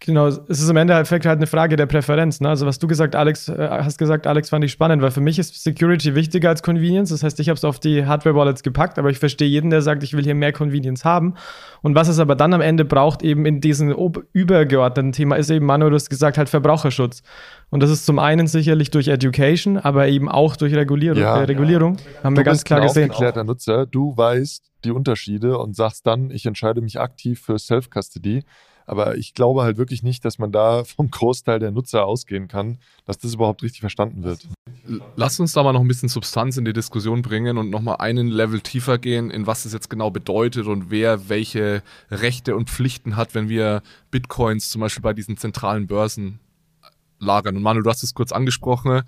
[0.00, 2.40] Genau, es ist im Endeffekt halt eine Frage der Präferenz.
[2.40, 2.48] Ne?
[2.48, 5.40] Also was du gesagt, Alex, äh, hast gesagt, Alex, fand ich spannend, weil für mich
[5.40, 7.10] ist Security wichtiger als Convenience.
[7.10, 10.04] Das heißt, ich habe es auf die Hardware-Wallets gepackt, aber ich verstehe jeden, der sagt,
[10.04, 11.34] ich will hier mehr Convenience haben.
[11.82, 13.92] Und was es aber dann am Ende braucht, eben in diesem
[14.32, 17.22] übergeordneten Thema, ist eben, Manu, du hast gesagt, halt Verbraucherschutz.
[17.70, 21.20] Und das ist zum einen sicherlich durch Education, aber eben auch durch Regulierung.
[21.20, 21.96] Ja, äh, Regulierung.
[21.96, 22.22] ja.
[22.22, 23.10] Haben du wir ganz bist klar ein gesehen.
[23.10, 28.44] aufgeklärter Nutzer, du weißt die Unterschiede und sagst dann, ich entscheide mich aktiv für Self-Custody.
[28.88, 32.78] Aber ich glaube halt wirklich nicht, dass man da vom Großteil der Nutzer ausgehen kann,
[33.04, 34.48] dass das überhaupt richtig verstanden wird.
[35.16, 38.28] Lass uns da mal noch ein bisschen Substanz in die Diskussion bringen und nochmal einen
[38.28, 43.16] Level tiefer gehen, in was es jetzt genau bedeutet und wer welche Rechte und Pflichten
[43.16, 46.40] hat, wenn wir Bitcoins zum Beispiel bei diesen zentralen Börsen
[47.18, 47.56] lagern.
[47.56, 49.02] Und Manu, du hast es kurz angesprochen.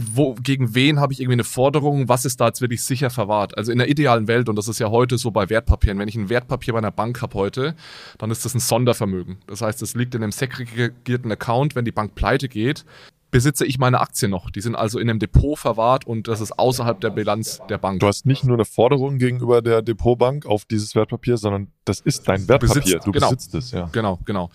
[0.00, 2.08] Wo, gegen wen habe ich irgendwie eine Forderung?
[2.08, 3.58] Was ist da jetzt wirklich sicher verwahrt?
[3.58, 6.14] Also in der idealen Welt, und das ist ja heute so bei Wertpapieren, wenn ich
[6.14, 7.74] ein Wertpapier bei einer Bank habe heute,
[8.16, 9.38] dann ist das ein Sondervermögen.
[9.48, 11.74] Das heißt, es liegt in einem segregierten Account.
[11.74, 12.84] Wenn die Bank pleite geht,
[13.32, 14.50] besitze ich meine Aktien noch.
[14.50, 17.98] Die sind also in einem Depot verwahrt und das ist außerhalb der Bilanz der Bank.
[17.98, 22.28] Du hast nicht nur eine Forderung gegenüber der Depotbank auf dieses Wertpapier, sondern das ist
[22.28, 22.82] dein Wertpapier.
[22.82, 23.30] besitzt- du genau.
[23.30, 23.88] besitzt es, ja.
[23.90, 24.48] Genau, genau.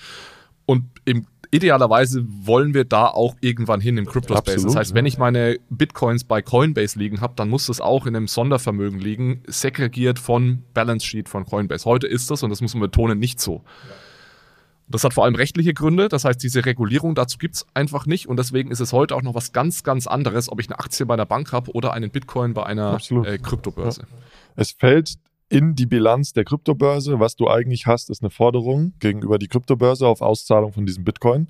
[0.65, 4.55] Und im, idealerweise wollen wir da auch irgendwann hin im Crypto-Space.
[4.55, 4.95] Absolut, Das heißt, ja.
[4.95, 8.99] wenn ich meine Bitcoins bei Coinbase liegen habe, dann muss das auch in einem Sondervermögen
[8.99, 11.85] liegen, segregiert von Balance Sheet von Coinbase.
[11.85, 13.63] Heute ist das, und das muss man betonen, nicht so.
[14.87, 18.27] Das hat vor allem rechtliche Gründe, das heißt, diese Regulierung dazu gibt es einfach nicht
[18.27, 21.05] und deswegen ist es heute auch noch was ganz, ganz anderes, ob ich eine Aktie
[21.05, 24.05] bei einer Bank habe oder einen Bitcoin bei einer äh, Kryptobörse.
[24.55, 25.15] Es fällt
[25.53, 27.19] in die Bilanz der Kryptobörse.
[27.19, 31.47] Was du eigentlich hast, ist eine Forderung gegenüber die Kryptobörse auf Auszahlung von diesem Bitcoin.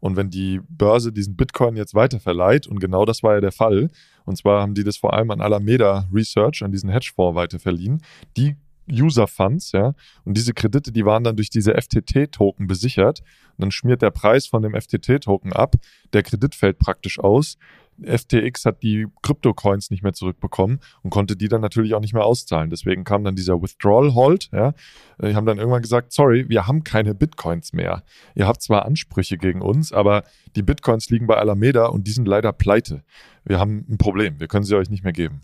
[0.00, 3.90] Und wenn die Börse diesen Bitcoin jetzt weiterverleiht, und genau das war ja der Fall,
[4.24, 8.02] und zwar haben die das vor allem an Alameda Research, an diesen Hedgefonds weiterverliehen,
[8.36, 8.56] die
[8.90, 13.20] User Funds, ja, und diese Kredite, die waren dann durch diese FTT-Token besichert.
[13.56, 15.76] Und dann schmiert der Preis von dem FTT-Token ab,
[16.12, 17.56] der Kredit fällt praktisch aus.
[18.02, 22.24] FTX hat die Krypto-Coins nicht mehr zurückbekommen und konnte die dann natürlich auch nicht mehr
[22.24, 22.70] auszahlen.
[22.70, 24.50] Deswegen kam dann dieser Withdrawal Hold.
[24.52, 24.74] Ja.
[25.20, 28.02] Die haben dann irgendwann gesagt, sorry, wir haben keine Bitcoins mehr.
[28.34, 30.24] Ihr habt zwar Ansprüche gegen uns, aber
[30.56, 33.02] die Bitcoins liegen bei Alameda und die sind leider pleite.
[33.44, 34.38] Wir haben ein Problem.
[34.40, 35.40] Wir können sie euch nicht mehr geben.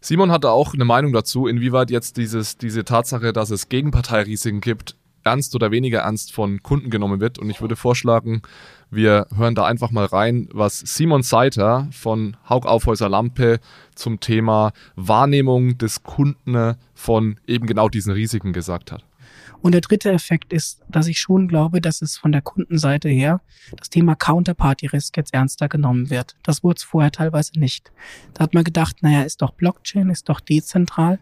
[0.00, 4.96] Simon hatte auch eine Meinung dazu, inwieweit jetzt dieses, diese Tatsache, dass es Gegenparteirisiken gibt,
[5.28, 7.38] ernst oder weniger ernst von Kunden genommen wird.
[7.38, 8.42] Und ich würde vorschlagen,
[8.90, 13.60] wir hören da einfach mal rein, was Simon Seiter von Haug Aufhäuser Lampe
[13.94, 19.04] zum Thema Wahrnehmung des Kunden von eben genau diesen Risiken gesagt hat.
[19.60, 23.40] Und der dritte Effekt ist, dass ich schon glaube, dass es von der Kundenseite her
[23.76, 26.36] das Thema Counterparty Risk jetzt ernster genommen wird.
[26.42, 27.92] Das wurde es vorher teilweise nicht.
[28.34, 31.18] Da hat man gedacht, naja, ist doch Blockchain, ist doch dezentral.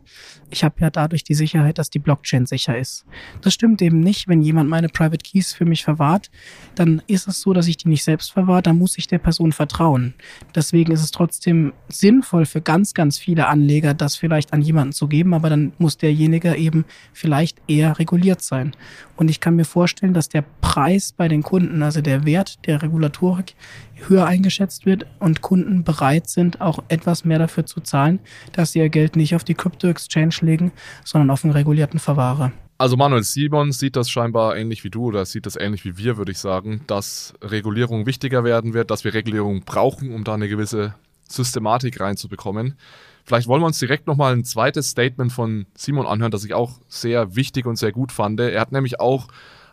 [0.51, 3.07] Ich habe ja dadurch die Sicherheit, dass die Blockchain sicher ist.
[3.40, 4.29] Das stimmt eben nicht.
[4.29, 6.31] Wenn jemand meine Private Keys für mich verwahrt,
[6.75, 9.53] dann ist es so, dass ich die nicht selbst verwahre, dann muss ich der Person
[9.53, 10.14] vertrauen.
[10.55, 15.09] Deswegen ist es trotzdem sinnvoll für ganz, ganz viele Anleger, das vielleicht an jemanden zu
[15.09, 18.74] geben, aber dann muss derjenige eben vielleicht eher reguliert sein.
[19.16, 22.82] Und ich kann mir vorstellen, dass der Preis bei den Kunden, also der Wert der
[22.82, 23.54] Regulatorik,
[24.08, 28.18] höher eingeschätzt wird und Kunden bereit sind, auch etwas mehr dafür zu zahlen,
[28.52, 30.72] dass sie ihr Geld nicht auf die Crypto-Exchange legen,
[31.04, 32.52] sondern auf einen regulierten Verwahrer.
[32.78, 36.18] Also Manuel Simon sieht das scheinbar ähnlich wie du oder sieht das ähnlich wie wir,
[36.18, 40.48] würde ich sagen, dass Regulierung wichtiger werden wird, dass wir Regulierung brauchen, um da eine
[40.48, 40.94] gewisse
[41.26, 42.74] Systematik reinzubekommen.
[43.26, 46.78] Vielleicht wollen wir uns direkt nochmal ein zweites Statement von Simon anhören, das ich auch
[46.88, 48.38] sehr wichtig und sehr gut fand.
[48.38, 49.26] Er hat nämlich auch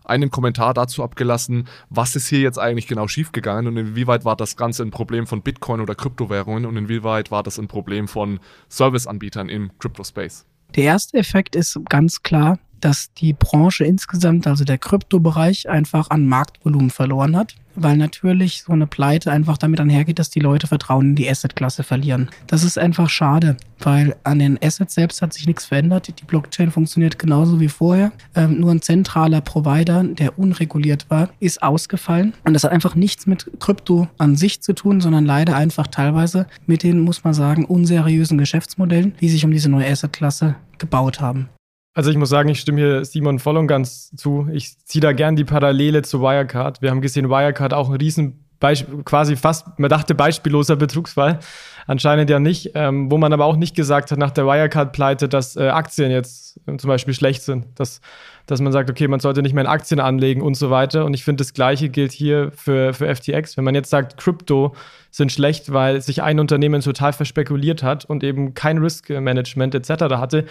[0.05, 4.57] einen Kommentar dazu abgelassen, was ist hier jetzt eigentlich genau schiefgegangen und inwieweit war das
[4.57, 8.39] Ganze ein Problem von Bitcoin oder Kryptowährungen und inwieweit war das ein Problem von
[8.69, 10.45] Serviceanbietern im Crypto-Space.
[10.75, 16.28] Der erste Effekt ist ganz klar, dass die Branche insgesamt, also der Kryptobereich, einfach an
[16.28, 21.10] Marktvolumen verloren hat weil natürlich so eine Pleite einfach damit einhergeht, dass die Leute Vertrauen
[21.10, 22.30] in die Asset-Klasse verlieren.
[22.48, 26.08] Das ist einfach schade, weil an den Assets selbst hat sich nichts verändert.
[26.19, 28.12] Die Blockchain funktioniert genauso wie vorher.
[28.36, 32.34] Ähm, nur ein zentraler Provider, der unreguliert war, ist ausgefallen.
[32.43, 36.48] Und das hat einfach nichts mit Krypto an sich zu tun, sondern leider einfach teilweise
[36.65, 41.50] mit den, muss man sagen, unseriösen Geschäftsmodellen, die sich um diese neue Asset-Klasse gebaut haben.
[41.93, 44.47] Also ich muss sagen, ich stimme hier Simon voll und ganz zu.
[44.51, 46.82] Ich ziehe da gern die Parallele zu Wirecard.
[46.82, 48.43] Wir haben gesehen, Wirecard auch ein riesen
[49.03, 51.39] quasi fast, man dachte beispielloser Betrugsfall,
[51.86, 55.58] anscheinend ja nicht, ähm, wo man aber auch nicht gesagt hat nach der Wirecard-Pleite, dass
[55.58, 57.99] äh, Aktien jetzt äh, zum Beispiel schlecht sind, dass,
[58.45, 61.03] dass man sagt, okay, man sollte nicht mehr in Aktien anlegen und so weiter.
[61.03, 63.58] Und ich finde, das Gleiche gilt hier für, für FTX.
[63.58, 64.73] Wenn man jetzt sagt, Krypto
[65.12, 69.89] sind schlecht, weil sich ein Unternehmen total verspekuliert hat und eben kein Risk-Management etc.
[70.15, 70.45] hatte,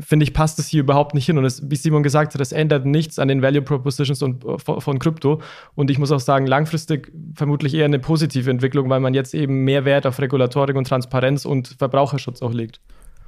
[0.00, 1.38] finde ich, passt es hier überhaupt nicht hin.
[1.38, 4.58] Und es, wie Simon gesagt hat, es ändert nichts an den Value Propositions und, äh,
[4.58, 5.40] von, Krypto.
[5.74, 9.64] Und ich muss auch sagen, langfristig vermutlich eher eine positive Entwicklung, weil man jetzt eben
[9.64, 12.80] mehr Wert auf Regulatorik und Transparenz und Verbraucherschutz auch legt.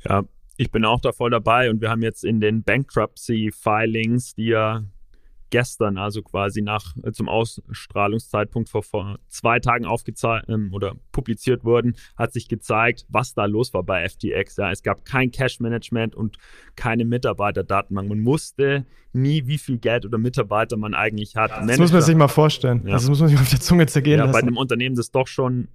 [0.08, 0.22] Ja,
[0.56, 4.82] ich bin auch da voll dabei und wir haben jetzt in den Bankruptcy-Filings, die ja
[5.50, 11.64] gestern, also quasi nach äh, zum Ausstrahlungszeitpunkt vor, vor zwei Tagen aufgezeigt ähm, oder publiziert
[11.64, 14.56] wurden, hat sich gezeigt, was da los war bei FTX.
[14.56, 16.38] Ja, es gab kein Cash-Management und
[16.76, 18.08] keine Mitarbeiterdatenbank.
[18.08, 21.50] Man wusste nie, wie viel Geld oder Mitarbeiter man eigentlich hat.
[21.50, 21.82] Das Manager.
[21.82, 22.82] muss man sich mal vorstellen.
[22.86, 22.92] Ja.
[22.92, 24.32] Das muss man sich auf der Zunge zergehen ja, lassen.
[24.32, 25.68] Bei einem Unternehmen, das doch schon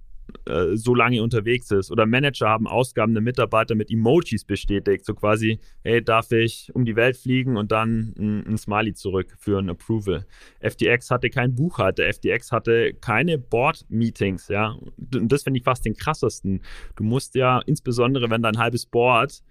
[0.46, 1.90] äh, so lange unterwegs ist.
[1.90, 5.04] Oder Manager haben Ausgaben der Mitarbeiter mit Emojis bestätigt.
[5.04, 9.34] So quasi, hey, darf ich um die Welt fliegen und dann ein, ein Smiley zurück
[9.38, 10.26] für ein Approval.
[10.60, 14.76] FTX hatte keinen Buchhalter, FTX hatte keine Board-Meetings, ja.
[15.14, 16.60] Und das finde ich fast den krassesten.
[16.96, 19.42] Du musst ja, insbesondere wenn dein halbes Board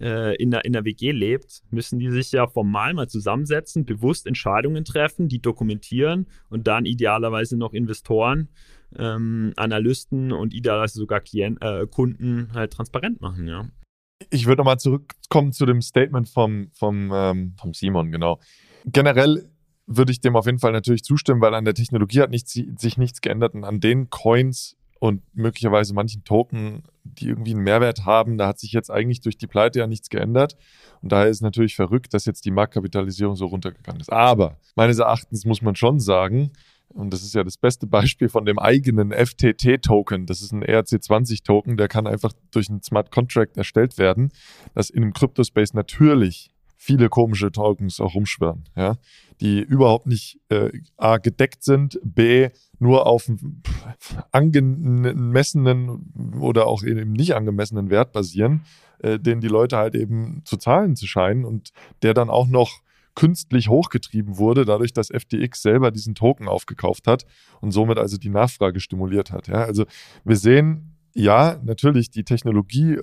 [0.00, 4.26] äh, in, der, in der WG lebt, müssen die sich ja formal mal zusammensetzen, bewusst
[4.26, 8.48] Entscheidungen treffen, die dokumentieren und dann idealerweise noch Investoren
[8.98, 13.66] ähm, Analysten und idealerweise sogar Klient, äh, Kunden halt transparent machen, ja.
[14.30, 18.40] Ich würde nochmal zurückkommen zu dem Statement vom, vom, ähm, vom Simon, genau.
[18.84, 19.48] Generell
[19.86, 22.96] würde ich dem auf jeden Fall natürlich zustimmen, weil an der Technologie hat nichts, sich
[22.98, 28.38] nichts geändert und an den Coins und möglicherweise manchen Token, die irgendwie einen Mehrwert haben,
[28.38, 30.56] da hat sich jetzt eigentlich durch die Pleite ja nichts geändert.
[31.00, 34.12] Und daher ist natürlich verrückt, dass jetzt die Marktkapitalisierung so runtergegangen ist.
[34.12, 36.52] Aber meines Erachtens muss man schon sagen,
[36.94, 40.26] und das ist ja das beste Beispiel von dem eigenen FTT-Token.
[40.26, 44.32] Das ist ein ERC20-Token, der kann einfach durch einen Smart Contract erstellt werden,
[44.74, 46.52] dass in einem Crypto-Space natürlich
[46.82, 48.96] viele komische Tokens auch rumschwirren, ja,
[49.40, 52.48] die überhaupt nicht äh, A gedeckt sind, B
[52.80, 53.30] nur auf
[54.32, 58.64] angemessenen oder auch eben nicht angemessenen Wert basieren,
[58.98, 61.70] äh, den die Leute halt eben zu zahlen zu scheinen und
[62.02, 62.80] der dann auch noch
[63.14, 67.26] künstlich hochgetrieben wurde, dadurch, dass FTX selber diesen Token aufgekauft hat
[67.60, 69.48] und somit also die Nachfrage stimuliert hat.
[69.48, 69.84] Ja, also
[70.24, 72.98] wir sehen, ja, natürlich, die Technologie,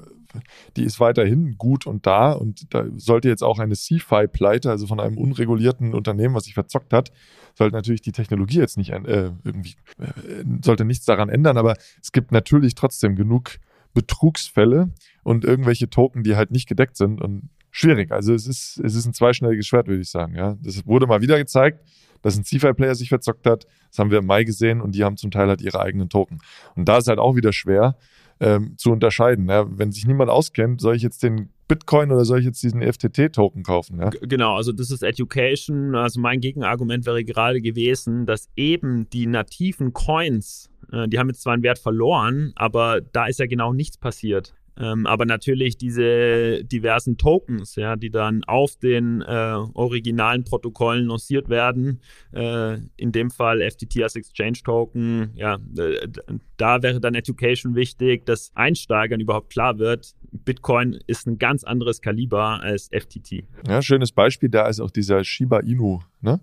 [0.77, 4.99] die ist weiterhin gut und da und da sollte jetzt auch eine CFI-Pleite, also von
[4.99, 7.11] einem unregulierten Unternehmen, was sich verzockt hat,
[7.55, 12.11] sollte natürlich die Technologie jetzt nicht äh, irgendwie, äh, sollte nichts daran ändern, aber es
[12.11, 13.57] gibt natürlich trotzdem genug
[13.93, 14.91] Betrugsfälle
[15.23, 18.11] und irgendwelche Token, die halt nicht gedeckt sind und schwierig.
[18.11, 20.35] Also es ist, es ist ein zweischneidiges Schwert, würde ich sagen.
[20.35, 20.57] Ja.
[20.61, 21.83] Das wurde mal wieder gezeigt,
[22.21, 23.65] dass ein CFI-Player sich verzockt hat.
[23.89, 26.39] Das haben wir im Mai gesehen und die haben zum Teil halt ihre eigenen Token.
[26.75, 27.97] Und da ist halt auch wieder schwer
[28.39, 29.47] ähm, zu unterscheiden.
[29.49, 29.65] Ja.
[29.69, 33.63] Wenn sich niemand auskennt, soll ich jetzt den Bitcoin oder soll ich jetzt diesen FTT-Token
[33.63, 33.99] kaufen?
[33.99, 34.09] Ja?
[34.09, 35.95] Genau, also das ist Education.
[35.95, 41.41] Also mein Gegenargument wäre gerade gewesen, dass eben die nativen Coins, äh, die haben jetzt
[41.41, 44.55] zwar einen Wert verloren, aber da ist ja genau nichts passiert.
[44.79, 51.49] Ähm, aber natürlich diese diversen Tokens, ja, die dann auf den äh, originalen Protokollen lanciert
[51.49, 51.99] werden,
[52.31, 56.07] äh, in dem Fall FTT als Exchange Token, ja, äh,
[56.57, 62.01] da wäre dann Education wichtig, dass Einsteigern überhaupt klar wird, Bitcoin ist ein ganz anderes
[62.01, 63.43] Kaliber als FTT.
[63.67, 66.39] Ja, schönes Beispiel, da ist auch dieser Shiba Inu, ne?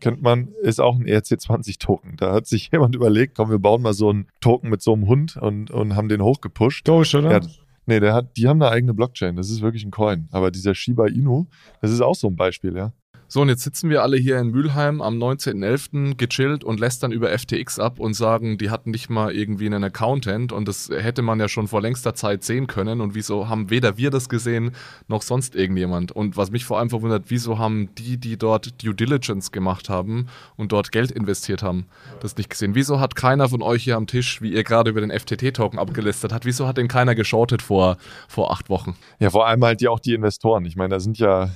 [0.00, 2.16] kennt man, ist auch ein ERC20-Token.
[2.16, 5.06] Da hat sich jemand überlegt, komm, wir bauen mal so einen Token mit so einem
[5.06, 6.86] Hund und, und haben den hochgepusht.
[6.86, 7.32] Doge, oder?
[7.32, 7.40] Ja,
[7.88, 9.34] Nee, der hat, die haben eine eigene Blockchain.
[9.34, 10.28] Das ist wirklich ein Coin.
[10.30, 11.46] Aber dieser Shiba Inu,
[11.80, 12.92] das ist auch so ein Beispiel, ja.
[13.30, 16.16] So, und jetzt sitzen wir alle hier in Mülheim am 19.11.
[16.16, 20.50] gechillt und lästern über FTX ab und sagen, die hatten nicht mal irgendwie einen Accountant
[20.50, 23.02] und das hätte man ja schon vor längster Zeit sehen können.
[23.02, 24.70] Und wieso haben weder wir das gesehen
[25.08, 26.10] noch sonst irgendjemand?
[26.10, 30.28] Und was mich vor allem verwundert, wieso haben die, die dort Due Diligence gemacht haben
[30.56, 31.84] und dort Geld investiert haben,
[32.20, 32.74] das nicht gesehen?
[32.74, 36.32] Wieso hat keiner von euch hier am Tisch, wie ihr gerade über den FTT-Token abgelistet
[36.32, 38.96] habt, wieso hat den keiner geschortet vor, vor acht Wochen?
[39.18, 40.64] Ja, vor allem halt ja auch die Investoren.
[40.64, 41.50] Ich meine, da sind ja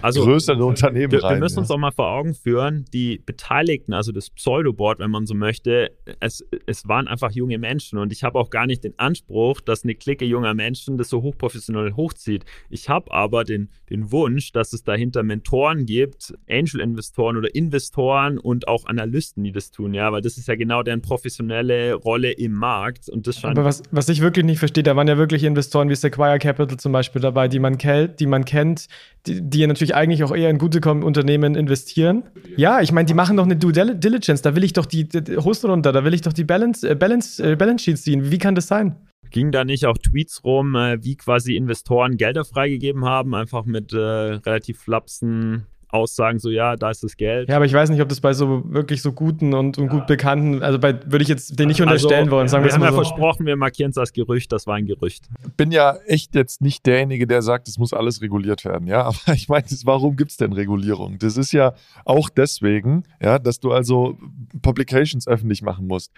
[0.00, 1.36] also, größere Unternehmen wir, rein.
[1.36, 1.60] Wir müssen ja.
[1.62, 5.92] uns auch mal vor Augen führen, die Beteiligten, also das Pseudoboard, wenn man so möchte,
[6.20, 9.84] es, es waren einfach junge Menschen und ich habe auch gar nicht den Anspruch, dass
[9.84, 12.44] eine Clique junger Menschen das so hochprofessionell hochzieht.
[12.70, 18.68] Ich habe aber den, den Wunsch, dass es dahinter Mentoren gibt, Angel-Investoren oder Investoren und
[18.68, 22.52] auch Analysten, die das tun, ja, weil das ist ja genau deren professionelle Rolle im
[22.52, 23.58] Markt und das scheint.
[23.58, 26.78] Aber was, was ich wirklich nicht verstehe, da waren ja wirklich Investoren wie Sequire Capital
[26.78, 28.88] zum Beispiel dabei, die man kennt, die man kennt,
[29.26, 32.24] die, die natürlich eigentlich auch eher in gute Unternehmen investieren.
[32.56, 34.42] Ja, ich meine, die machen doch eine Due Diligence.
[34.42, 36.94] Da will ich doch die, die Host runter, da will ich doch die Balance, äh,
[36.94, 38.30] Balance, äh, Balance Sheets ziehen.
[38.30, 38.96] Wie kann das sein?
[39.30, 43.94] Ging da nicht auch Tweets rum, äh, wie quasi Investoren Gelder freigegeben haben, einfach mit
[43.94, 47.48] äh, relativ flapsen Aussagen, so ja, da ist das Geld.
[47.48, 50.06] Ja, aber ich weiß nicht, ob das bei so wirklich so guten und, und gut
[50.06, 52.70] bekannten, also bei würde ich jetzt den nicht unterstellen also, wollen, sagen wir.
[52.70, 52.96] Wir haben ja so.
[52.96, 55.28] versprochen, wir markieren es als Gerücht, das war ein Gerücht.
[55.56, 59.02] Bin ja echt jetzt nicht derjenige, der sagt, es muss alles reguliert werden, ja.
[59.26, 61.18] Aber ich meine, warum gibt es denn Regulierung?
[61.18, 61.74] Das ist ja
[62.04, 64.18] auch deswegen, ja, dass du also
[64.62, 66.10] Publications öffentlich machen musst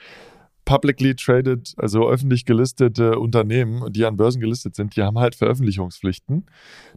[0.64, 6.46] publicly traded, also öffentlich gelistete Unternehmen, die an Börsen gelistet sind, die haben halt Veröffentlichungspflichten,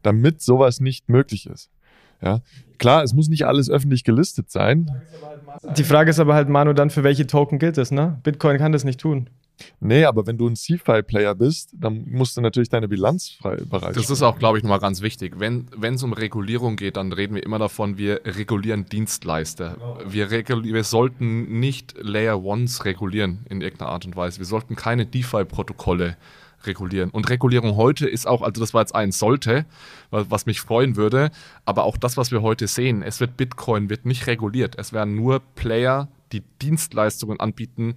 [0.04, 1.70] damit sowas nicht möglich ist.
[2.22, 2.42] Ja,
[2.78, 4.90] klar, es muss nicht alles öffentlich gelistet sein.
[5.76, 8.20] Die Frage ist aber halt, Manu, dann für welche Token gilt das, ne?
[8.24, 9.30] Bitcoin kann das nicht tun.
[9.80, 13.96] Nee, aber wenn du ein CFI-Player bist, dann musst du natürlich deine Bilanz frei bereitstellen.
[13.96, 15.40] Das ist auch, glaube ich, nochmal ganz wichtig.
[15.40, 19.78] Wenn es um Regulierung geht, dann reden wir immer davon, wir regulieren Dienstleister.
[20.08, 24.38] Wir, regul wir sollten nicht Layer Ones regulieren in irgendeiner Art und Weise.
[24.38, 26.18] Wir sollten keine DeFi-Protokolle regulieren
[26.64, 27.10] regulieren.
[27.10, 29.66] Und Regulierung heute ist auch, also das war jetzt ein sollte,
[30.10, 31.32] was mich freuen würde,
[31.66, 34.76] aber auch das, was wir heute sehen, es wird Bitcoin, wird nicht reguliert.
[34.78, 37.96] Es werden nur Player, die Dienstleistungen anbieten,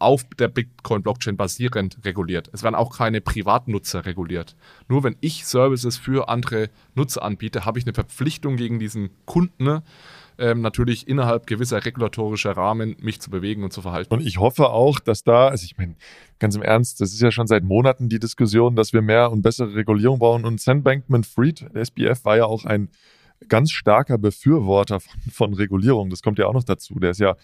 [0.00, 2.48] auf der Bitcoin-Blockchain basierend reguliert.
[2.52, 4.56] Es werden auch keine Privatnutzer reguliert.
[4.88, 9.82] Nur wenn ich Services für andere Nutzer anbiete, habe ich eine Verpflichtung gegen diesen Kunden,
[10.40, 14.12] ähm, natürlich innerhalb gewisser regulatorischer Rahmen mich zu bewegen und zu verhalten.
[14.12, 15.94] Und ich hoffe auch, dass da, also ich meine,
[16.38, 19.42] ganz im Ernst, das ist ja schon seit Monaten die Diskussion, dass wir mehr und
[19.42, 20.44] bessere Regulierung brauchen.
[20.44, 22.88] Und Sam Bankman-Fried, der SBF, war ja auch ein
[23.48, 26.10] ganz starker Befürworter von, von Regulierung.
[26.10, 26.98] Das kommt ja auch noch dazu.
[26.98, 27.36] Der ist ja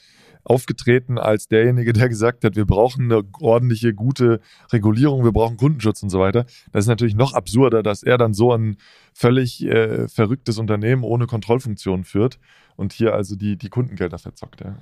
[0.47, 4.41] aufgetreten als derjenige, der gesagt hat, wir brauchen eine ordentliche, gute
[4.73, 6.47] Regulierung, wir brauchen Kundenschutz und so weiter.
[6.73, 8.77] Das ist natürlich noch absurder, dass er dann so ein
[9.13, 12.39] völlig äh, verrücktes Unternehmen ohne Kontrollfunktion führt
[12.77, 14.61] und hier also die, die Kundengelder verzockt.
[14.61, 14.79] Ja.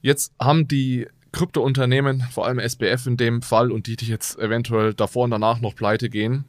[0.00, 4.94] Jetzt haben die Kryptounternehmen, vor allem SBF in dem Fall und die, die jetzt eventuell
[4.94, 6.44] davor und danach noch pleite gehen,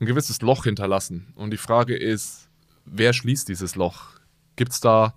[0.00, 1.32] ein gewisses Loch hinterlassen.
[1.34, 2.48] Und die Frage ist,
[2.84, 4.10] wer schließt dieses Loch?
[4.56, 5.14] Gibt es da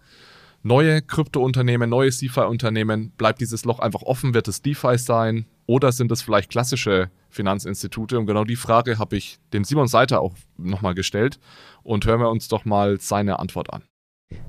[0.64, 3.12] neue Kryptounternehmen, neue CeFi-Unternehmen?
[3.18, 4.34] Bleibt dieses Loch einfach offen?
[4.34, 5.46] Wird es DeFi sein?
[5.66, 8.18] Oder sind es vielleicht klassische Finanzinstitute?
[8.18, 11.40] Und genau die Frage habe ich dem Simon Seiter auch nochmal gestellt.
[11.84, 13.84] Und hören wir uns doch mal seine Antwort an.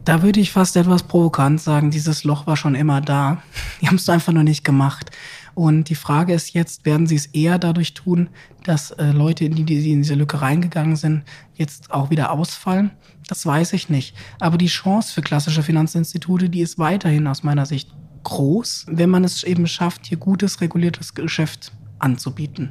[0.05, 3.43] Da würde ich fast etwas provokant sagen, dieses Loch war schon immer da.
[3.81, 5.11] Die haben es einfach nur nicht gemacht.
[5.59, 8.29] Und die Frage ist jetzt, werden sie es eher dadurch tun,
[8.63, 11.25] dass äh, Leute, die, die in diese Lücke reingegangen sind,
[11.57, 12.93] jetzt auch wieder ausfallen?
[13.27, 14.15] Das weiß ich nicht.
[14.39, 17.91] Aber die Chance für klassische Finanzinstitute, die ist weiterhin aus meiner Sicht
[18.23, 22.71] groß, wenn man es eben schafft, hier gutes, reguliertes Geschäft anzubieten.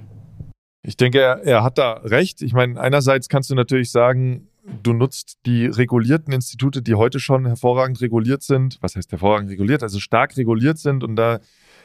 [0.82, 2.42] Ich denke, er, er hat da recht.
[2.42, 4.48] Ich meine, einerseits kannst du natürlich sagen,
[4.82, 9.84] du nutzt die regulierten Institute, die heute schon hervorragend reguliert sind, was heißt hervorragend reguliert,
[9.84, 11.42] also stark reguliert sind und da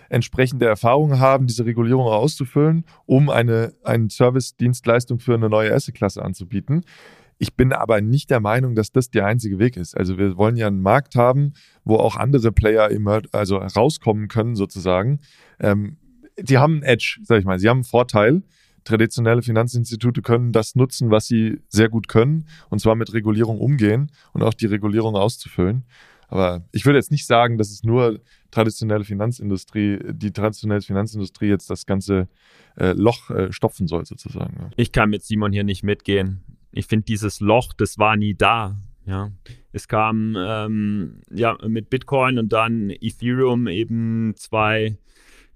[0.09, 6.85] entsprechende Erfahrungen haben, diese Regulierung auszufüllen, um eine, eine Service-Dienstleistung für eine neue Asset-Klasse anzubieten.
[7.39, 9.97] Ich bin aber nicht der Meinung, dass das der einzige Weg ist.
[9.97, 14.55] Also wir wollen ja einen Markt haben, wo auch andere Player immer also rauskommen können
[14.55, 15.21] sozusagen.
[15.59, 15.97] Ähm,
[16.39, 17.59] die haben einen Edge, sag ich mal.
[17.59, 18.43] Sie haben einen Vorteil
[18.85, 24.11] traditionelle Finanzinstitute können das nutzen, was sie sehr gut können, und zwar mit Regulierung umgehen
[24.33, 25.85] und auch die Regulierung auszufüllen.
[26.29, 28.21] Aber ich würde jetzt nicht sagen, dass es nur
[28.53, 32.29] traditionelle Finanzindustrie, die traditionelle Finanzindustrie jetzt das ganze
[32.77, 34.71] äh, Loch äh, stopfen soll, sozusagen.
[34.77, 36.45] Ich kann mit Simon hier nicht mitgehen.
[36.71, 38.77] Ich finde, dieses Loch, das war nie da.
[39.05, 39.33] Ja,
[39.73, 44.97] es kam ähm, ja mit Bitcoin und dann Ethereum eben zwei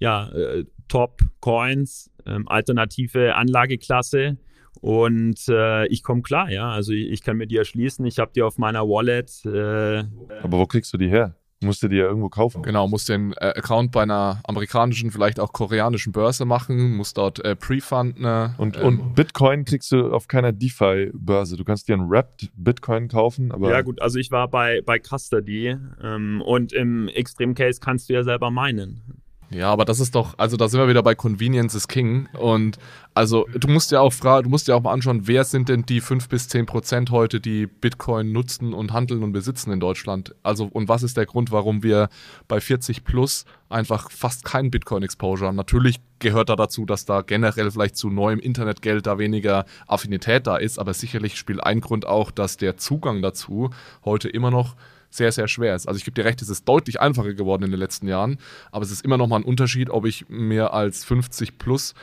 [0.00, 4.36] ja, äh, Top-Coins, ähm, alternative Anlageklasse.
[4.80, 6.70] Und äh, ich komme klar, ja.
[6.70, 8.04] Also ich, ich, kann mir die erschließen.
[8.04, 9.44] Ich habe die auf meiner Wallet.
[9.44, 10.04] Äh,
[10.42, 11.34] Aber wo kriegst du die her?
[11.62, 12.62] Musst du die ja irgendwo kaufen.
[12.62, 17.42] Genau, musst den äh, Account bei einer amerikanischen, vielleicht auch koreanischen Börse machen, musst dort
[17.44, 18.20] äh, Pre-Fund.
[18.20, 21.56] Ne, und, ähm, und Bitcoin kriegst du auf keiner DeFi-Börse.
[21.56, 23.70] Du kannst dir einen Wrapped Bitcoin kaufen, aber.
[23.70, 28.22] Ja, gut, also ich war bei, bei Custody ähm, und im Extrem-Case kannst du ja
[28.22, 29.22] selber meinen.
[29.50, 32.28] Ja, aber das ist doch, also da sind wir wieder bei Convenience is King.
[32.32, 32.78] Und
[33.14, 35.86] also du musst ja auch fragen, du musst ja auch mal anschauen, wer sind denn
[35.86, 40.34] die 5 bis 10 Prozent heute, die Bitcoin nutzen und handeln und besitzen in Deutschland?
[40.42, 42.08] Also, und was ist der Grund, warum wir
[42.48, 45.56] bei 40 plus einfach fast kein Bitcoin-Exposure haben?
[45.56, 50.56] Natürlich gehört da dazu, dass da generell vielleicht zu neuem Internetgeld da weniger Affinität da
[50.56, 53.70] ist, aber sicherlich spielt ein Grund auch, dass der Zugang dazu
[54.04, 54.74] heute immer noch
[55.16, 55.88] sehr, sehr schwer ist.
[55.88, 58.38] Also ich gebe dir recht, es ist deutlich einfacher geworden in den letzten Jahren,
[58.70, 61.94] aber es ist immer noch mal ein Unterschied, ob ich mir als 50 plus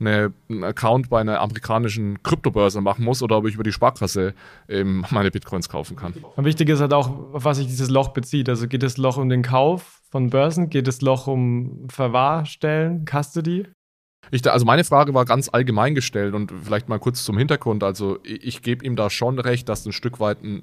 [0.00, 4.34] eine, einen Account bei einer amerikanischen Kryptobörse machen muss oder ob ich über die Sparkasse
[4.68, 6.14] ähm, meine Bitcoins kaufen kann.
[6.36, 8.48] Und wichtig ist halt auch, auf was sich dieses Loch bezieht.
[8.48, 13.66] Also geht das Loch um den Kauf von Börsen, geht das Loch um Verwahrstellen, Custody?
[14.30, 17.84] Ich, also meine Frage war ganz allgemein gestellt und vielleicht mal kurz zum Hintergrund.
[17.84, 20.62] Also ich, ich gebe ihm da schon recht, dass ein Stück weit ein,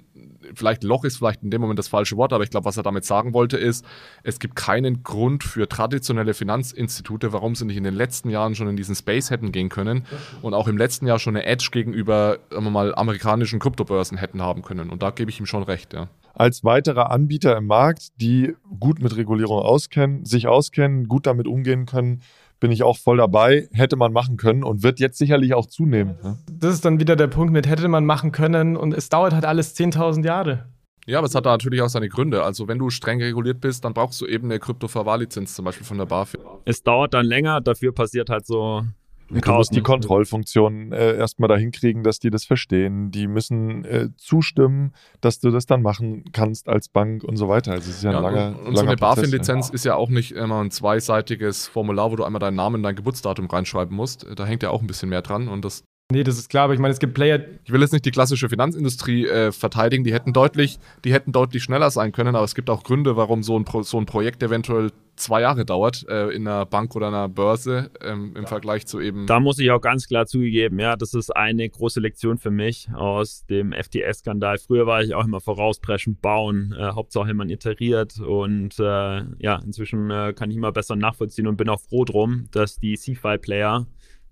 [0.55, 2.84] vielleicht Loch ist vielleicht in dem Moment das falsche Wort, aber ich glaube, was er
[2.84, 3.86] damit sagen wollte ist,
[4.24, 8.68] es gibt keinen Grund für traditionelle Finanzinstitute, warum sie nicht in den letzten Jahren schon
[8.70, 10.05] in diesen Space hätten gehen können
[10.41, 14.41] und auch im letzten Jahr schon eine Edge gegenüber, sagen wir mal, amerikanischen Kryptobörsen hätten
[14.41, 14.89] haben können.
[14.89, 19.01] Und da gebe ich ihm schon recht, ja als weiterer Anbieter im Markt, die gut
[19.01, 22.22] mit Regulierung auskennen, sich auskennen, gut damit umgehen können,
[22.60, 23.70] bin ich auch voll dabei.
[23.72, 26.16] Hätte man machen können und wird jetzt sicherlich auch zunehmen.
[26.24, 26.38] Ne?
[26.51, 29.45] Das ist dann wieder der Punkt mit hätte man machen können und es dauert halt
[29.45, 30.66] alles 10.000 Jahre.
[31.05, 32.43] Ja, aber es hat da natürlich auch seine Gründe.
[32.43, 35.97] Also wenn du streng reguliert bist, dann brauchst du eben eine Krypto-Verwahrlizenz zum Beispiel von
[35.97, 36.41] der BaFin.
[36.66, 38.84] Es dauert dann länger, dafür passiert halt so
[39.30, 43.11] Du musst die Kontrollfunktion äh, erstmal dahin kriegen, dass die das verstehen.
[43.11, 47.73] Die müssen äh, zustimmen, dass du das dann machen kannst als Bank und so weiter.
[47.73, 49.73] Also es ist ja, ja ein langer Und, und so eine BaFin-Lizenz ja.
[49.73, 52.95] ist ja auch nicht immer ein zweiseitiges Formular, wo du einmal deinen Namen und dein
[52.95, 54.25] Geburtsdatum reinschreiben musst.
[54.36, 56.74] Da hängt ja auch ein bisschen mehr dran und das Nee, das ist klar, aber
[56.74, 57.39] ich meine, es gibt Player.
[57.66, 61.62] Ich will jetzt nicht die klassische Finanzindustrie äh, verteidigen, die hätten deutlich, die hätten deutlich
[61.62, 64.41] schneller sein können, aber es gibt auch Gründe, warum so ein, Pro, so ein Projekt
[64.41, 68.99] eventuell zwei Jahre dauert äh, in einer Bank oder einer Börse ähm, im Vergleich zu
[68.99, 69.28] eben.
[69.28, 72.89] Da muss ich auch ganz klar zugeben, ja, das ist eine große Lektion für mich
[72.91, 74.57] aus dem FTS-Skandal.
[74.57, 80.10] Früher war ich auch immer vorauspreschen, bauen, äh, Hauptsache man iteriert und äh, ja, inzwischen
[80.10, 83.86] äh, kann ich immer besser nachvollziehen und bin auch froh drum, dass die C-File-Player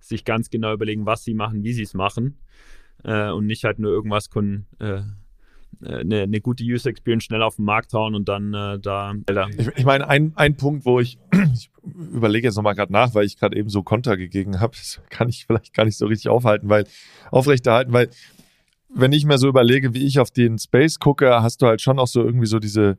[0.08, 2.38] sich ganz genau überlegen, was sie machen, wie sie es machen
[3.04, 5.02] äh, und nicht halt nur irgendwas kon, äh,
[5.86, 9.14] eine, eine, gute User Experience schnell auf den Markt hauen und dann äh, da.
[9.58, 11.20] Ich, ich meine, ein, ein Punkt, wo ich,
[11.54, 15.02] ich überlege jetzt nochmal gerade nach, weil ich gerade eben so Konter gegeben habe, das
[15.10, 16.86] kann ich vielleicht gar nicht so richtig aufhalten, weil
[17.32, 18.10] aufrechterhalten, weil
[18.90, 22.00] wenn ich mir so überlege, wie ich auf den Space gucke, hast du halt schon
[22.00, 22.98] auch so irgendwie so diese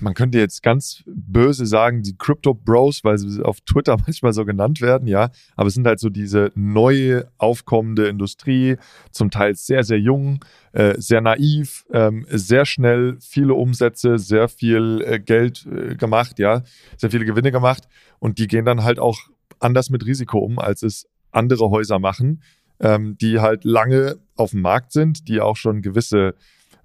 [0.00, 4.44] man könnte jetzt ganz böse sagen, die Crypto Bros, weil sie auf Twitter manchmal so
[4.44, 8.76] genannt werden, ja, aber es sind halt so diese neue aufkommende Industrie,
[9.10, 15.02] zum Teil sehr, sehr jung, äh, sehr naiv, ähm, sehr schnell viele Umsätze, sehr viel
[15.06, 16.62] äh, Geld äh, gemacht, ja,
[16.96, 17.88] sehr viele Gewinne gemacht.
[18.18, 19.18] Und die gehen dann halt auch
[19.60, 22.42] anders mit Risiko um, als es andere Häuser machen,
[22.80, 26.34] ähm, die halt lange auf dem Markt sind, die auch schon gewisse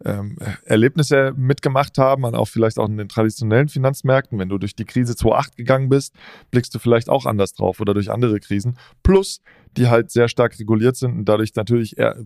[0.06, 4.39] ähm, Erlebnisse mitgemacht haben, auch vielleicht auch in den traditionellen Finanzmärkten.
[4.39, 6.14] Wenn du durch die Krise 2008 gegangen bist,
[6.52, 8.78] blickst du vielleicht auch anders drauf oder durch andere Krisen.
[9.04, 9.41] Plus,
[9.78, 12.18] die halt sehr stark reguliert sind und dadurch natürlich eher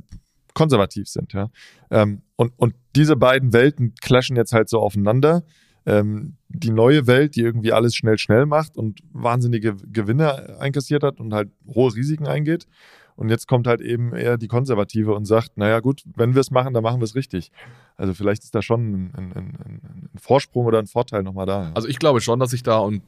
[0.54, 1.34] konservativ sind.
[1.34, 1.50] Ja?
[1.90, 5.44] Ähm, und, und diese beiden Welten clashen jetzt halt so aufeinander.
[5.86, 11.20] Ähm, die neue Welt, die irgendwie alles schnell, schnell macht und wahnsinnige Gewinne einkassiert hat
[11.20, 12.68] und halt hohe Risiken eingeht.
[13.16, 16.52] Und jetzt kommt halt eben eher die Konservative und sagt, naja gut, wenn wir es
[16.52, 17.52] machen, dann machen wir es richtig.
[17.96, 21.72] Also vielleicht ist da schon ein, ein, ein, ein Vorsprung oder ein Vorteil nochmal da.
[21.76, 23.04] Also ich glaube schon, dass ich da und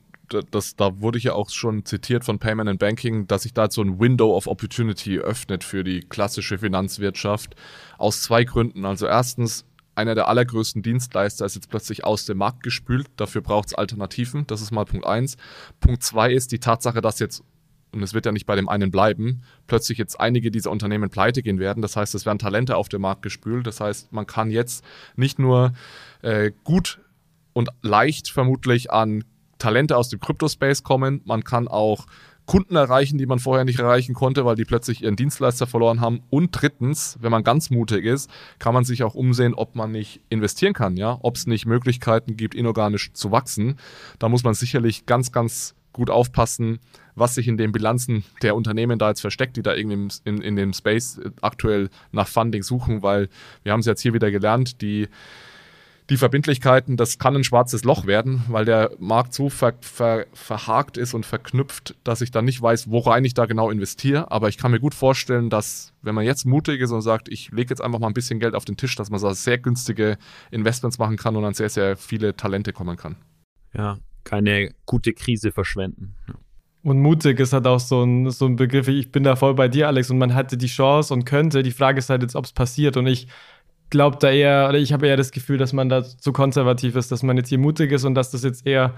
[0.52, 3.70] das, da wurde ich ja auch schon zitiert von Payment and Banking, dass sich da
[3.70, 7.56] so ein Window of Opportunity öffnet für die klassische Finanzwirtschaft
[7.98, 8.86] aus zwei Gründen.
[8.86, 13.08] Also erstens, einer der allergrößten Dienstleister ist jetzt plötzlich aus dem Markt gespült.
[13.16, 14.46] Dafür braucht es Alternativen.
[14.48, 15.38] Das ist mal Punkt eins.
[15.80, 17.44] Punkt zwei ist die Tatsache, dass jetzt
[17.96, 21.42] und es wird ja nicht bei dem einen bleiben, plötzlich jetzt einige dieser Unternehmen pleite
[21.42, 21.82] gehen werden.
[21.82, 23.66] Das heißt, es werden Talente auf den Markt gespült.
[23.66, 24.84] Das heißt, man kann jetzt
[25.16, 25.74] nicht nur
[26.22, 27.00] äh, gut
[27.54, 29.24] und leicht vermutlich an
[29.58, 32.06] Talente aus dem Crypto-Space kommen, man kann auch
[32.46, 36.22] Kunden erreichen, die man vorher nicht erreichen konnte, weil die plötzlich ihren Dienstleister verloren haben.
[36.30, 38.30] Und drittens, wenn man ganz mutig ist,
[38.60, 42.38] kann man sich auch umsehen, ob man nicht investieren kann, ja, ob es nicht Möglichkeiten
[42.38, 43.78] gibt, inorganisch zu wachsen.
[44.20, 46.80] Da muss man sicherlich ganz, ganz gut aufpassen,
[47.16, 50.56] was sich in den Bilanzen der Unternehmen da jetzt versteckt, die da irgendwie in, in
[50.58, 53.30] dem Space aktuell nach Funding suchen, weil
[53.64, 55.08] wir haben es jetzt hier wieder gelernt, die
[56.10, 60.98] die Verbindlichkeiten, das kann ein schwarzes Loch werden, weil der Markt so ver, ver, verhakt
[60.98, 64.32] ist und verknüpft, dass ich dann nicht weiß, worein ich da genau investiere.
[64.32, 67.50] Aber ich kann mir gut vorstellen, dass, wenn man jetzt mutig ist und sagt, ich
[67.50, 70.20] lege jetzt einfach mal ein bisschen Geld auf den Tisch, dass man so sehr günstige
[70.52, 73.16] Investments machen kann und an sehr, sehr viele Talente kommen kann.
[73.74, 76.14] Ja, keine gute Krise verschwenden.
[76.84, 78.88] Und mutig ist halt auch so ein, so ein Begriff.
[78.88, 81.64] Ich bin da voll bei dir, Alex, und man hatte die Chance und könnte.
[81.64, 82.96] Die Frage ist halt jetzt, ob es passiert.
[82.96, 83.28] Und ich
[83.90, 87.12] glaube da eher, oder ich habe eher das Gefühl, dass man da zu konservativ ist,
[87.12, 88.94] dass man jetzt hier mutig ist und dass das jetzt eher,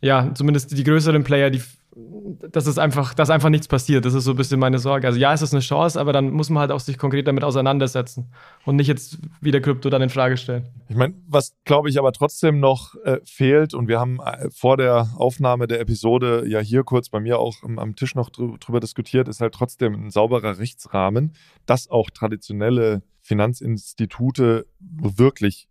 [0.00, 1.62] ja, zumindest die größeren Player, die,
[1.96, 4.04] dass es einfach, dass einfach nichts passiert.
[4.04, 5.06] Das ist so ein bisschen meine Sorge.
[5.06, 7.44] Also ja, es ist eine Chance, aber dann muss man halt auch sich konkret damit
[7.44, 8.32] auseinandersetzen
[8.64, 10.68] und nicht jetzt wieder Krypto dann in Frage stellen.
[10.88, 14.76] Ich meine, was glaube ich aber trotzdem noch äh, fehlt und wir haben äh, vor
[14.76, 18.58] der Aufnahme der Episode ja hier kurz bei mir auch am, am Tisch noch drü
[18.58, 21.34] drüber diskutiert, ist halt trotzdem ein sauberer Rechtsrahmen,
[21.66, 25.68] dass auch traditionelle Finanzinstitute wirklich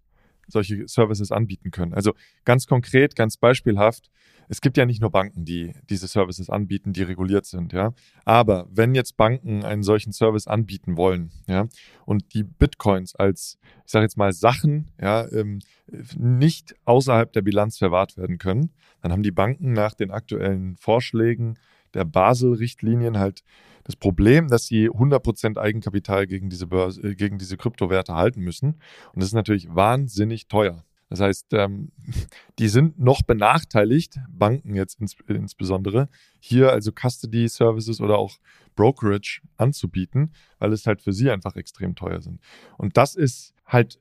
[0.54, 1.94] solche Services anbieten können.
[1.94, 2.14] Also
[2.46, 4.10] ganz konkret, ganz beispielhaft,
[4.50, 7.94] es gibt ja nicht nur Banken, die diese Services anbieten, die reguliert sind, ja.
[8.26, 11.68] Aber wenn jetzt Banken einen solchen Service anbieten wollen, ja,
[12.06, 15.60] und die Bitcoins als, ich sage jetzt mal, Sachen, ja, ähm,
[16.18, 21.58] nicht außerhalb der Bilanz verwahrt werden können, dann haben die Banken nach den aktuellen Vorschlägen
[21.94, 23.44] der Basel-Richtlinien halt
[23.84, 28.76] das Problem, dass sie 100% Eigenkapital gegen diese, Börse, äh, gegen diese Kryptowerte halten müssen.
[29.14, 30.86] Und das ist natürlich wahnsinnig teuer.
[31.10, 31.92] Das heißt, ähm,
[32.60, 38.38] die sind noch benachteiligt, Banken jetzt ins, insbesondere, hier also Custody Services oder auch
[38.76, 42.40] Brokerage anzubieten, weil es halt für sie einfach extrem teuer sind.
[42.78, 44.00] Und das ist halt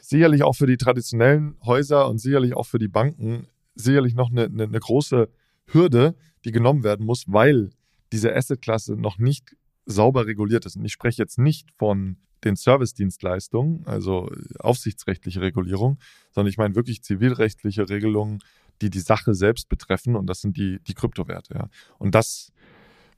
[0.00, 4.44] sicherlich auch für die traditionellen Häuser und sicherlich auch für die Banken sicherlich noch eine,
[4.44, 5.28] eine, eine große
[5.66, 7.70] Hürde, die genommen werden muss, weil
[8.12, 9.56] diese Assetklasse noch nicht
[9.86, 10.76] sauber reguliert ist.
[10.76, 15.98] Und ich spreche jetzt nicht von den Service-Dienstleistungen, also aufsichtsrechtliche Regulierung,
[16.30, 18.38] sondern ich meine wirklich zivilrechtliche Regelungen,
[18.80, 21.54] die die Sache selbst betreffen und das sind die, die Kryptowerte.
[21.54, 21.68] Ja.
[21.98, 22.52] Und das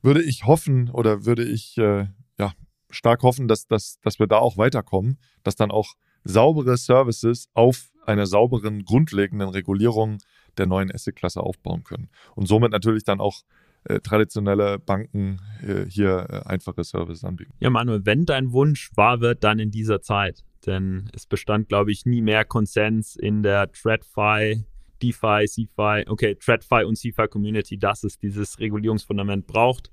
[0.02, 2.52] würde ich hoffen oder würde ich äh, ja,
[2.90, 7.92] stark hoffen, dass, dass, dass wir da auch weiterkommen, dass dann auch saubere Services auf
[8.04, 10.18] einer sauberen, grundlegenden Regulierung
[10.58, 12.08] der neuen Asset-Klasse aufbauen können.
[12.34, 13.42] Und somit natürlich dann auch
[13.84, 17.52] äh, traditionelle Banken äh, hier äh, einfache Services anbieten.
[17.58, 20.44] Ja, Manuel, wenn dein Wunsch wahr wird, dann in dieser Zeit.
[20.66, 24.64] Denn es bestand, glaube ich, nie mehr Konsens in der TradFi,
[25.02, 29.90] DeFi, CeFi, okay, TradFi und CeFi Community, dass es dieses Regulierungsfundament braucht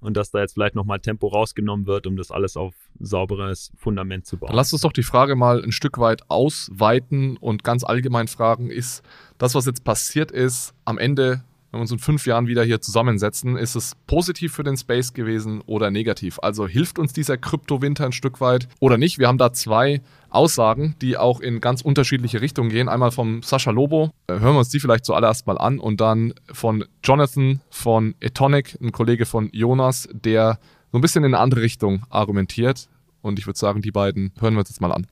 [0.00, 4.26] und dass da jetzt vielleicht nochmal Tempo rausgenommen wird, um das alles auf sauberes Fundament
[4.26, 4.48] zu bauen.
[4.48, 8.70] Dann lass uns doch die Frage mal ein Stück weit ausweiten und ganz allgemein fragen,
[8.70, 9.02] ist
[9.38, 12.82] das, was jetzt passiert ist, am Ende wenn wir uns in fünf Jahren wieder hier
[12.82, 16.38] zusammensetzen, ist es positiv für den Space gewesen oder negativ?
[16.42, 19.18] Also hilft uns dieser Kryptowinter ein Stück weit oder nicht?
[19.18, 22.90] Wir haben da zwei Aussagen, die auch in ganz unterschiedliche Richtungen gehen.
[22.90, 26.34] Einmal vom Sascha Lobo, äh, hören wir uns die vielleicht zuallererst mal an, und dann
[26.52, 30.58] von Jonathan von Etonic, ein Kollege von Jonas, der
[30.90, 32.88] so ein bisschen in eine andere Richtung argumentiert.
[33.22, 35.06] Und ich würde sagen, die beiden hören wir uns jetzt mal an.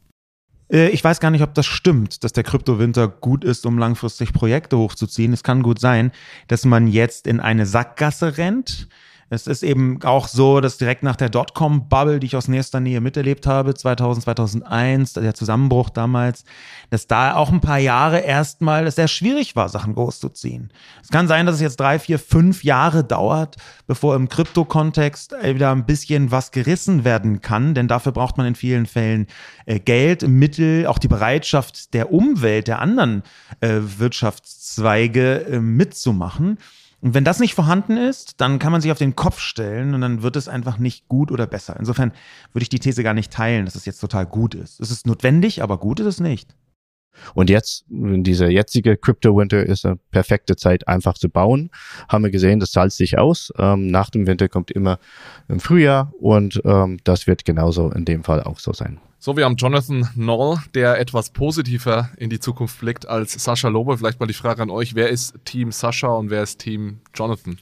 [0.70, 4.32] Äh, ich weiß gar nicht, ob das stimmt, dass der Kryptowinter gut ist, um langfristig
[4.32, 5.32] Projekte hochzuziehen.
[5.32, 6.12] Es kann gut sein,
[6.48, 8.88] dass man jetzt in eine Sackgasse rennt,
[9.32, 13.00] es ist eben auch so, dass direkt nach der Dotcom-Bubble, die ich aus nächster Nähe
[13.00, 16.44] miterlebt habe, 2000, 2001, der Zusammenbruch damals,
[16.90, 20.72] dass da auch ein paar Jahre erstmal es sehr schwierig war, Sachen großzuziehen.
[21.00, 23.56] Es kann sein, dass es jetzt drei, vier, fünf Jahre dauert,
[23.86, 28.56] bevor im Krypto-Kontext wieder ein bisschen was gerissen werden kann, denn dafür braucht man in
[28.56, 29.28] vielen Fällen
[29.64, 33.22] äh, Geld, Mittel, auch die Bereitschaft der Umwelt, der anderen
[33.60, 36.58] äh, Wirtschaftszweige äh, mitzumachen.
[37.02, 40.02] Und wenn das nicht vorhanden ist, dann kann man sich auf den Kopf stellen und
[40.02, 41.76] dann wird es einfach nicht gut oder besser.
[41.78, 42.12] Insofern
[42.52, 44.80] würde ich die These gar nicht teilen, dass es jetzt total gut ist.
[44.80, 46.54] Es ist notwendig, aber gut ist es nicht.
[47.34, 51.70] Und jetzt, dieser jetzige Crypto Winter ist eine perfekte Zeit, einfach zu bauen.
[52.08, 53.52] Haben wir gesehen, das zahlt sich aus.
[53.58, 54.98] Ähm, nach dem Winter kommt immer
[55.48, 59.00] im Frühjahr und ähm, das wird genauso in dem Fall auch so sein.
[59.18, 63.98] So, wir haben Jonathan Noll, der etwas positiver in die Zukunft blickt als Sascha Lobe.
[63.98, 67.58] Vielleicht mal die Frage an euch, wer ist Team Sascha und wer ist Team Jonathan?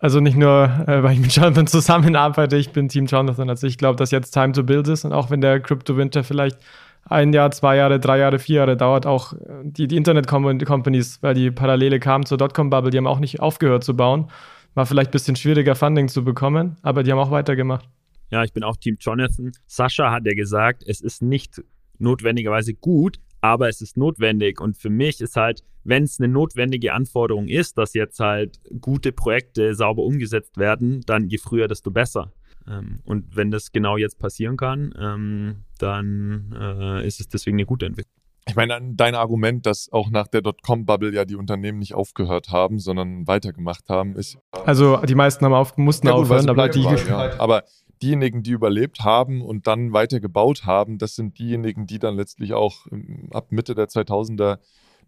[0.00, 3.50] Also nicht nur, äh, weil ich mit Jonathan zusammenarbeite, ich bin Team Jonathan.
[3.50, 6.24] Also ich glaube, dass jetzt Time to Build ist und auch wenn der Crypto Winter
[6.24, 6.56] vielleicht
[7.04, 11.50] ein Jahr, zwei Jahre, drei Jahre, vier Jahre dauert, auch die, die Internet-Companies, weil die
[11.50, 14.30] Parallele kamen zur Dotcom-Bubble, die haben auch nicht aufgehört zu bauen.
[14.74, 17.88] War vielleicht ein bisschen schwieriger, Funding zu bekommen, aber die haben auch weitergemacht.
[18.30, 19.52] Ja, ich bin auch Team Jonathan.
[19.66, 21.62] Sascha hat ja gesagt, es ist nicht
[21.98, 24.60] notwendigerweise gut, aber es ist notwendig.
[24.60, 29.12] Und für mich ist halt, wenn es eine notwendige Anforderung ist, dass jetzt halt gute
[29.12, 32.32] Projekte sauber umgesetzt werden, dann je früher, desto besser.
[32.68, 37.66] Ähm, und wenn das genau jetzt passieren kann, ähm, dann äh, ist es deswegen eine
[37.66, 38.22] gute Entwicklung.
[38.48, 42.80] Ich meine, dein Argument, dass auch nach der Dotcom-Bubble ja die Unternehmen nicht aufgehört haben,
[42.80, 44.36] sondern weitergemacht haben, ist.
[44.64, 46.84] Also die meisten haben auf, mussten ja gut, aufhören, aber die.
[46.84, 47.40] War, ja.
[47.40, 47.62] Aber
[48.02, 52.52] diejenigen, die überlebt haben und dann weiter gebaut haben, das sind diejenigen, die dann letztlich
[52.52, 54.58] auch ähm, ab Mitte der 2000er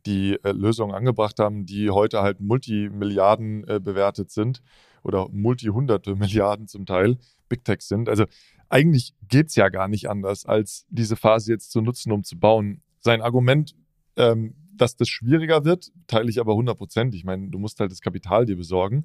[0.07, 4.63] die äh, Lösungen angebracht haben, die heute halt Multimilliarden äh, bewertet sind
[5.03, 7.19] oder multihunderte Milliarden zum Teil
[7.49, 8.09] Big Tech sind.
[8.09, 8.25] Also
[8.69, 12.39] eigentlich geht es ja gar nicht anders, als diese Phase jetzt zu nutzen, um zu
[12.39, 12.83] bauen.
[13.01, 13.75] Sein Argument,
[14.17, 17.15] ähm, dass das schwieriger wird, teile ich aber 100 Prozent.
[17.15, 19.05] Ich meine, du musst halt das Kapital dir besorgen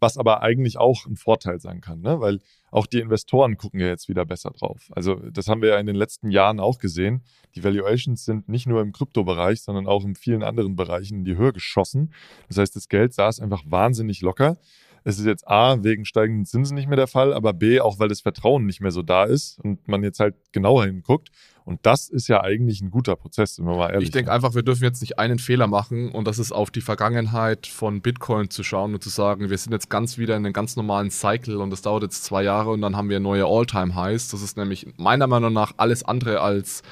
[0.00, 2.20] was aber eigentlich auch ein Vorteil sein kann, ne?
[2.20, 2.40] weil
[2.70, 4.90] auch die Investoren gucken ja jetzt wieder besser drauf.
[4.92, 7.22] Also das haben wir ja in den letzten Jahren auch gesehen.
[7.54, 11.36] Die Valuations sind nicht nur im Kryptobereich, sondern auch in vielen anderen Bereichen in die
[11.36, 12.12] Höhe geschossen.
[12.48, 14.58] Das heißt, das Geld saß einfach wahnsinnig locker.
[15.04, 18.08] Es ist jetzt A, wegen steigenden Zinsen nicht mehr der Fall, aber B, auch weil
[18.08, 21.30] das Vertrauen nicht mehr so da ist und man jetzt halt genauer hinguckt.
[21.64, 24.54] Und das ist ja eigentlich ein guter Prozess, wenn wir mal ehrlich Ich denke einfach,
[24.54, 28.48] wir dürfen jetzt nicht einen Fehler machen und das ist auf die Vergangenheit von Bitcoin
[28.48, 31.58] zu schauen und zu sagen, wir sind jetzt ganz wieder in einem ganz normalen Cycle
[31.58, 34.28] und das dauert jetzt zwei Jahre und dann haben wir neue All-Time-Highs.
[34.30, 36.82] Das ist nämlich meiner Meinung nach alles andere als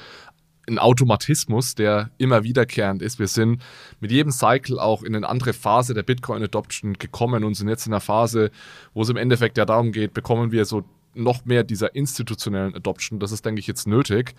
[0.67, 3.19] ein Automatismus, der immer wiederkehrend ist.
[3.19, 3.61] Wir sind
[3.99, 7.93] mit jedem Cycle auch in eine andere Phase der Bitcoin-Adoption gekommen und sind jetzt in
[7.93, 8.51] einer Phase,
[8.93, 13.19] wo es im Endeffekt ja darum geht, bekommen wir so noch mehr dieser institutionellen Adoption.
[13.19, 14.35] Das ist, denke ich, jetzt nötig.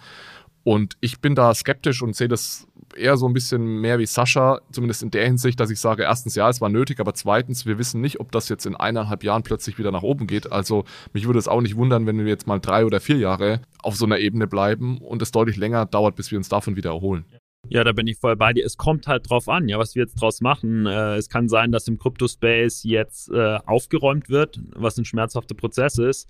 [0.64, 4.61] Und ich bin da skeptisch und sehe das eher so ein bisschen mehr wie Sascha,
[4.72, 7.78] zumindest in der Hinsicht, dass ich sage, erstens, ja, es war nötig, aber zweitens, wir
[7.78, 10.50] wissen nicht, ob das jetzt in eineinhalb Jahren plötzlich wieder nach oben geht.
[10.52, 13.61] Also mich würde es auch nicht wundern, wenn wir jetzt mal drei oder vier Jahre
[13.82, 16.90] auf so einer Ebene bleiben und es deutlich länger dauert, bis wir uns davon wieder
[16.90, 17.24] erholen.
[17.70, 18.64] Ja, da bin ich voll bei dir.
[18.64, 20.86] Es kommt halt drauf an, ja, was wir jetzt draus machen.
[20.86, 25.98] Äh, es kann sein, dass im Crypto-Space jetzt äh, aufgeräumt wird, was ein schmerzhafter Prozess
[25.98, 26.28] ist.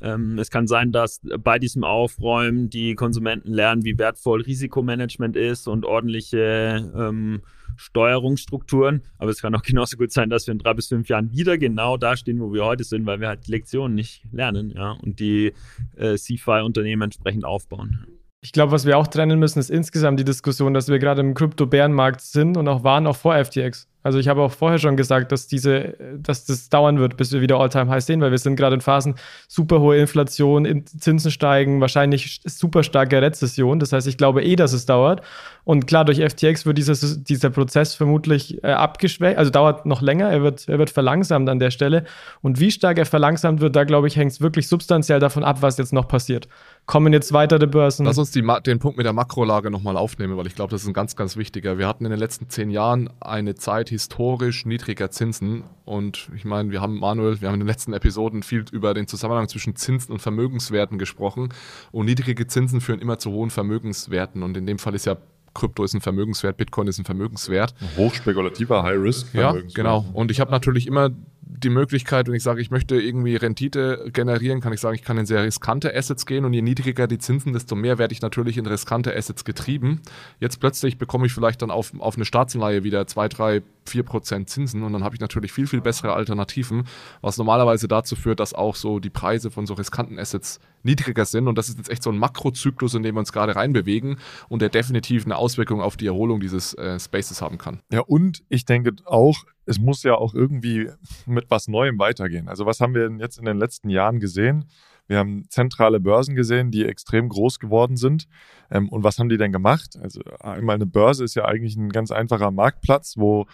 [0.00, 5.68] Ähm, es kann sein, dass bei diesem Aufräumen die Konsumenten lernen, wie wertvoll Risikomanagement ist
[5.68, 7.42] und ordentliche ähm,
[7.76, 9.02] Steuerungsstrukturen.
[9.18, 11.58] Aber es kann auch genauso gut sein, dass wir in drei bis fünf Jahren wieder
[11.58, 14.92] genau da stehen, wo wir heute sind, weil wir halt die Lektionen nicht lernen ja,
[14.92, 15.52] und die
[15.96, 18.06] äh, CFI-Unternehmen entsprechend aufbauen.
[18.40, 21.32] Ich glaube, was wir auch trennen müssen, ist insgesamt die Diskussion, dass wir gerade im
[21.32, 23.88] Krypto-Bärenmarkt sind und auch waren auch vor FTX.
[24.04, 27.40] Also ich habe auch vorher schon gesagt, dass diese, dass das dauern wird, bis wir
[27.40, 29.14] wieder All-Time-High sehen, weil wir sind gerade in Phasen
[29.48, 33.80] super hohe Inflation, Zinsen steigen, wahrscheinlich super starke Rezession.
[33.80, 35.22] Das heißt, ich glaube eh, dass es dauert.
[35.64, 40.28] Und klar, durch FTX wird dieses, dieser Prozess vermutlich äh, abgeschwächt, also dauert noch länger,
[40.28, 42.04] er wird, er wird verlangsamt an der Stelle.
[42.42, 45.62] Und wie stark er verlangsamt wird, da glaube ich, hängt es wirklich substanziell davon ab,
[45.62, 46.46] was jetzt noch passiert.
[46.84, 48.04] Kommen jetzt weitere Börsen?
[48.04, 50.88] Lass uns die, den Punkt mit der Makrolage nochmal aufnehmen, weil ich glaube, das ist
[50.88, 51.78] ein ganz, ganz wichtiger.
[51.78, 55.62] Wir hatten in den letzten zehn Jahren eine Zeit historisch niedriger Zinsen.
[55.84, 59.06] Und ich meine, wir haben, Manuel, wir haben in den letzten Episoden viel über den
[59.06, 61.50] Zusammenhang zwischen Zinsen und Vermögenswerten gesprochen.
[61.92, 64.42] Und niedrige Zinsen führen immer zu hohen Vermögenswerten.
[64.42, 65.16] Und in dem Fall ist ja
[65.54, 67.74] Krypto ist ein Vermögenswert, Bitcoin ist ein Vermögenswert.
[67.96, 69.34] Hochspekulativer High-Risk.
[69.34, 70.04] Ja, genau.
[70.12, 71.10] Und ich habe natürlich immer
[71.46, 75.18] die Möglichkeit, wenn ich sage, ich möchte irgendwie Rendite generieren, kann ich sagen, ich kann
[75.18, 78.56] in sehr riskante Assets gehen und je niedriger die Zinsen, desto mehr werde ich natürlich
[78.56, 80.00] in riskante Assets getrieben.
[80.40, 84.48] Jetzt plötzlich bekomme ich vielleicht dann auf, auf eine Staatsanleihe wieder 2, 3, 4 Prozent
[84.48, 86.84] Zinsen und dann habe ich natürlich viel, viel bessere Alternativen,
[87.20, 91.48] was normalerweise dazu führt, dass auch so die Preise von so riskanten Assets niedriger sind
[91.48, 94.18] und das ist jetzt echt so ein Makrozyklus, in dem wir uns gerade reinbewegen
[94.48, 97.80] und der definitiv eine Auswirkung auf die Erholung dieses äh, Spaces haben kann.
[97.92, 100.90] Ja, und ich denke auch, es muss ja auch irgendwie
[101.26, 102.48] mit was Neuem weitergehen.
[102.48, 104.66] Also was haben wir denn jetzt in den letzten Jahren gesehen?
[105.06, 108.26] Wir haben zentrale Börsen gesehen, die extrem groß geworden sind.
[108.70, 109.98] Ähm, und was haben die denn gemacht?
[110.00, 113.46] Also einmal eine Börse ist ja eigentlich ein ganz einfacher Marktplatz, wo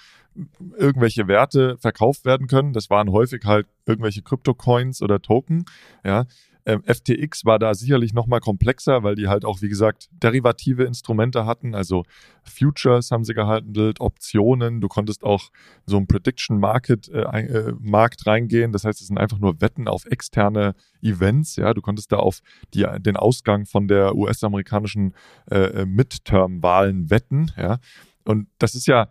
[0.76, 2.72] irgendwelche Werte verkauft werden können.
[2.72, 5.64] Das waren häufig halt irgendwelche Kryptocoins oder Token.
[6.04, 6.26] Ja,
[6.66, 10.84] ähm, FTX war da sicherlich noch mal komplexer, weil die halt auch, wie gesagt, derivative
[10.84, 11.74] Instrumente hatten.
[11.74, 12.04] Also
[12.42, 14.80] Futures haben sie gehandelt, Optionen.
[14.80, 15.50] Du konntest auch
[15.86, 18.72] so ein Prediction Market äh, äh, Markt reingehen.
[18.72, 21.56] Das heißt, es sind einfach nur Wetten auf externe Events.
[21.56, 22.40] Ja, du konntest da auf
[22.74, 25.14] die, den Ausgang von der US-amerikanischen
[25.50, 27.52] äh, äh, Midterm-Wahlen wetten.
[27.56, 27.78] Ja,
[28.24, 29.08] und das ist ja,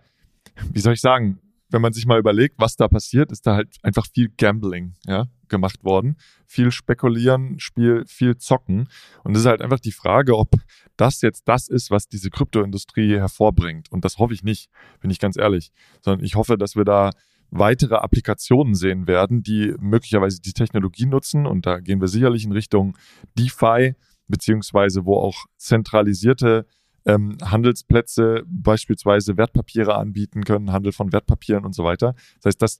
[0.71, 1.39] wie soll ich sagen,
[1.69, 5.27] wenn man sich mal überlegt, was da passiert, ist da halt einfach viel Gambling, ja,
[5.49, 6.17] gemacht worden.
[6.45, 8.89] Viel spekulieren, Spiel, viel zocken.
[9.23, 10.55] Und es ist halt einfach die Frage, ob
[10.97, 13.91] das jetzt das ist, was diese Kryptoindustrie hervorbringt.
[13.91, 14.69] Und das hoffe ich nicht,
[15.01, 15.71] bin ich ganz ehrlich.
[16.01, 17.11] Sondern ich hoffe, dass wir da
[17.51, 21.45] weitere Applikationen sehen werden, die möglicherweise die Technologie nutzen.
[21.45, 22.97] Und da gehen wir sicherlich in Richtung
[23.37, 23.95] DeFi,
[24.27, 26.65] beziehungsweise wo auch zentralisierte
[27.05, 32.13] ähm, Handelsplätze, beispielsweise Wertpapiere anbieten können, Handel von Wertpapieren und so weiter.
[32.35, 32.79] Das heißt, dass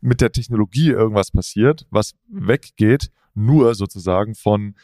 [0.00, 4.74] mit der Technologie irgendwas passiert, was weggeht, nur sozusagen von,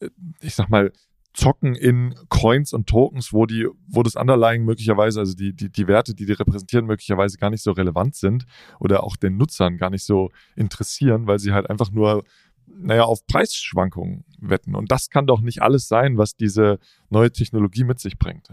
[0.00, 0.08] äh,
[0.40, 0.92] ich sag mal,
[1.34, 5.86] zocken in Coins und Tokens, wo die, wo das Underlying möglicherweise, also die, die, die
[5.86, 8.44] Werte, die die repräsentieren, möglicherweise gar nicht so relevant sind
[8.80, 12.24] oder auch den Nutzern gar nicht so interessieren, weil sie halt einfach nur,
[12.66, 14.74] naja, auf Preisschwankungen wetten.
[14.74, 16.78] Und das kann doch nicht alles sein, was diese
[17.08, 18.48] neue Technologie mit sich bringt.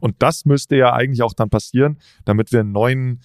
[0.00, 3.20] Und das müsste ja eigentlich auch dann passieren, damit wir einen neuen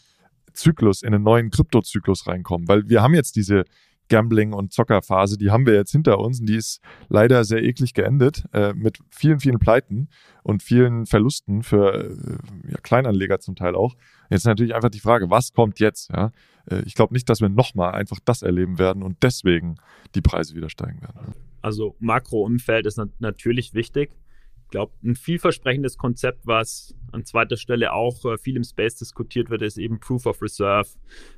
[0.54, 2.68] Zyklus, in einen neuen Kryptozyklus reinkommen.
[2.68, 3.66] Weil wir haben jetzt diese
[4.12, 7.94] Gambling- und Zockerphase, die haben wir jetzt hinter uns und die ist leider sehr eklig
[7.94, 10.10] geendet äh, mit vielen, vielen Pleiten
[10.44, 13.96] und vielen Verlusten für äh, ja, Kleinanleger zum Teil auch.
[14.30, 16.12] Jetzt natürlich einfach die Frage, was kommt jetzt?
[16.12, 16.32] Ja?
[16.70, 19.76] Äh, ich glaube nicht, dass wir nochmal einfach das erleben werden und deswegen
[20.14, 21.34] die Preise wieder steigen werden.
[21.62, 24.12] Also Makroumfeld ist natürlich wichtig
[24.72, 29.62] glaube, ein vielversprechendes Konzept, was an zweiter Stelle auch äh, viel im Space diskutiert wird,
[29.62, 30.90] ist eben Proof of Reserve.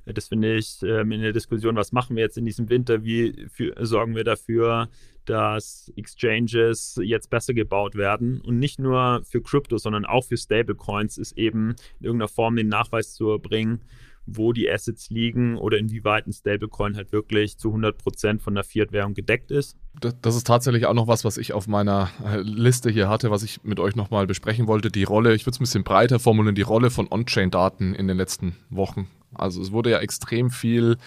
[0.06, 3.04] Äh, das finde ich ähm, in der Diskussion, was machen wir jetzt in diesem Winter,
[3.04, 4.88] wie für, sorgen wir dafür,
[5.26, 11.18] dass Exchanges jetzt besser gebaut werden und nicht nur für Krypto, sondern auch für Stablecoins
[11.18, 13.82] ist eben in irgendeiner Form den Nachweis zu erbringen,
[14.26, 19.14] wo die Assets liegen oder inwieweit ein Stablecoin halt wirklich zu 100% von der Fiat-Währung
[19.14, 19.78] gedeckt ist.
[20.22, 23.44] Das, ist tatsächlich auch noch was, was ich auf meiner äh, Liste hier hatte, was
[23.44, 24.90] ich mit euch nochmal besprechen wollte.
[24.90, 28.18] Die Rolle, ich würde es ein bisschen breiter formulieren, die Rolle von On-Chain-Daten in den
[28.18, 29.08] letzten Wochen.
[29.34, 30.98] Also es wurde ja extrem viel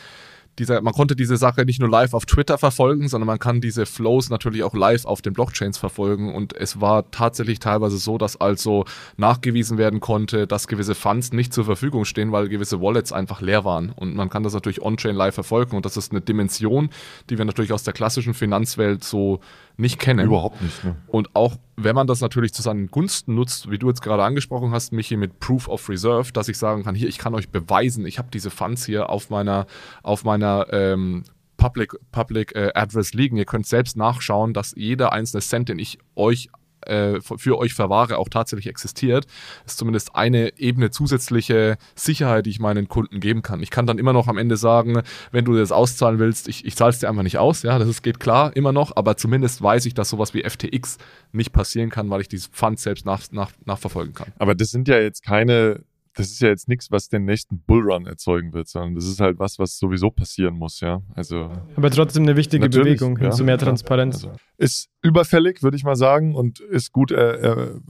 [0.58, 3.86] dieser, man konnte diese Sache nicht nur live auf Twitter verfolgen, sondern man kann diese
[3.86, 6.34] Flows natürlich auch live auf den Blockchains verfolgen.
[6.34, 8.84] Und es war tatsächlich teilweise so, dass also
[9.16, 13.64] nachgewiesen werden konnte, dass gewisse Funds nicht zur Verfügung stehen, weil gewisse Wallets einfach leer
[13.64, 13.90] waren.
[13.90, 15.76] Und man kann das natürlich on-chain live verfolgen.
[15.76, 16.90] Und das ist eine Dimension,
[17.28, 19.40] die wir natürlich aus der klassischen Finanzwelt so
[19.76, 20.26] nicht kennen.
[20.26, 20.84] Überhaupt nicht.
[20.84, 20.96] Ne?
[21.06, 24.70] Und auch wenn man das natürlich zu seinen Gunsten nutzt, wie du jetzt gerade angesprochen
[24.70, 28.06] hast, Michi, mit Proof of Reserve, dass ich sagen kann, hier, ich kann euch beweisen,
[28.06, 29.66] ich habe diese Funds hier auf meiner,
[30.02, 31.24] auf meiner ähm,
[31.56, 33.36] Public, Public äh, Address liegen.
[33.36, 36.48] Ihr könnt selbst nachschauen, dass jeder einzelne Cent, den ich euch
[36.86, 39.26] äh, für euch verwahre, auch tatsächlich existiert,
[39.66, 43.62] ist zumindest eine Ebene zusätzliche Sicherheit, die ich meinen Kunden geben kann.
[43.62, 46.76] Ich kann dann immer noch am Ende sagen, wenn du das auszahlen willst, ich, ich
[46.76, 49.62] zahle es dir einfach nicht aus, ja, das ist, geht klar, immer noch, aber zumindest
[49.62, 50.98] weiß ich, dass sowas wie FTX
[51.32, 54.32] nicht passieren kann, weil ich dieses Fund selbst nach, nach, nachverfolgen kann.
[54.38, 55.80] Aber das sind ja jetzt keine
[56.16, 59.38] das ist ja jetzt nichts, was den nächsten Bullrun erzeugen wird, sondern das ist halt
[59.38, 61.02] was, was sowieso passieren muss, ja.
[61.14, 64.24] Also aber trotzdem eine wichtige Bewegung hin ja, zu mehr Transparenz.
[64.24, 67.80] Also ist überfällig, würde ich mal sagen, und ist gut, äh, äh,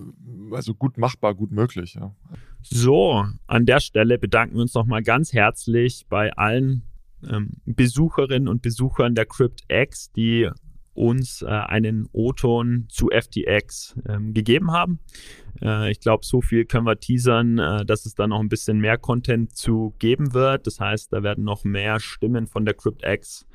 [0.51, 2.15] also gut machbar, gut möglich, ja.
[2.63, 6.83] So, an der Stelle bedanken wir uns nochmal ganz herzlich bei allen
[7.31, 10.51] ähm, Besucherinnen und Besuchern der CryptX, die
[10.97, 15.01] uns äh, einen O-Ton zu FTX ähm, gegeben haben.
[15.63, 18.79] Äh, ich glaube, so viel können wir teasern, äh, dass es da noch ein bisschen
[18.79, 20.67] mehr Content zu geben wird.
[20.67, 23.47] Das heißt, da werden noch mehr Stimmen von der CryptX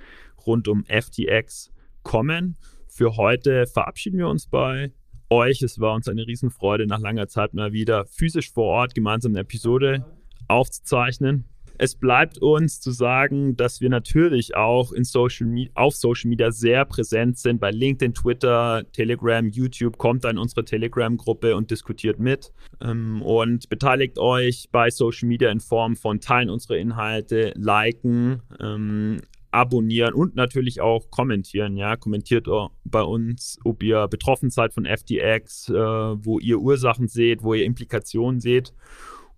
[0.46, 1.72] rund um FTX
[2.04, 2.58] kommen.
[2.88, 4.92] Für heute verabschieden wir uns bei
[5.30, 5.62] euch.
[5.62, 9.42] Es war uns eine Riesenfreude, nach langer Zeit mal wieder physisch vor Ort gemeinsam eine
[9.42, 10.06] Episode
[10.48, 11.46] aufzuzeichnen.
[11.84, 16.86] Es bleibt uns zu sagen, dass wir natürlich auch in Social auf Social Media sehr
[16.86, 17.60] präsent sind.
[17.60, 22.54] Bei LinkedIn, Twitter, Telegram, YouTube kommt dann unsere Telegram-Gruppe und diskutiert mit.
[22.82, 29.22] Ähm, und beteiligt euch bei Social Media in Form von Teilen unserer Inhalte, liken, ähm,
[29.50, 31.78] abonnieren und natürlich auch kommentieren.
[31.78, 32.46] Ja, kommentiert
[32.84, 37.66] bei uns, ob ihr betroffen seid von FTX, äh, wo ihr Ursachen seht, wo ihr
[37.66, 38.72] Implikationen seht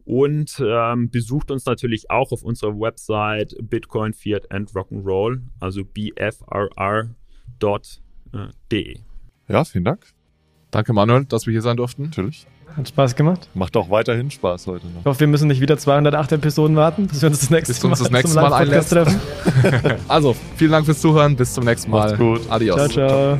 [0.06, 7.10] und ähm, besucht uns natürlich auch auf unserer Website Bitcoin, Fiat and Rock'n'Roll, also bfrr.de.
[9.48, 10.06] Ja, vielen Dank.
[10.72, 12.04] Danke, Manuel, dass wir hier sein durften.
[12.04, 12.48] Natürlich.
[12.76, 13.48] Hat Spaß gemacht.
[13.54, 15.02] Macht auch weiterhin Spaß heute noch.
[15.02, 17.84] Ich hoffe, wir müssen nicht wieder 208 Episoden warten, bis wir uns das nächste bis
[17.84, 19.20] uns das nächste Mal, Mal treffen.
[20.08, 21.36] also, vielen Dank fürs Zuhören.
[21.36, 22.06] Bis zum nächsten Mal.
[22.08, 22.42] Macht's gut.
[22.50, 22.76] Adios.
[22.76, 23.40] Ciao, ciao.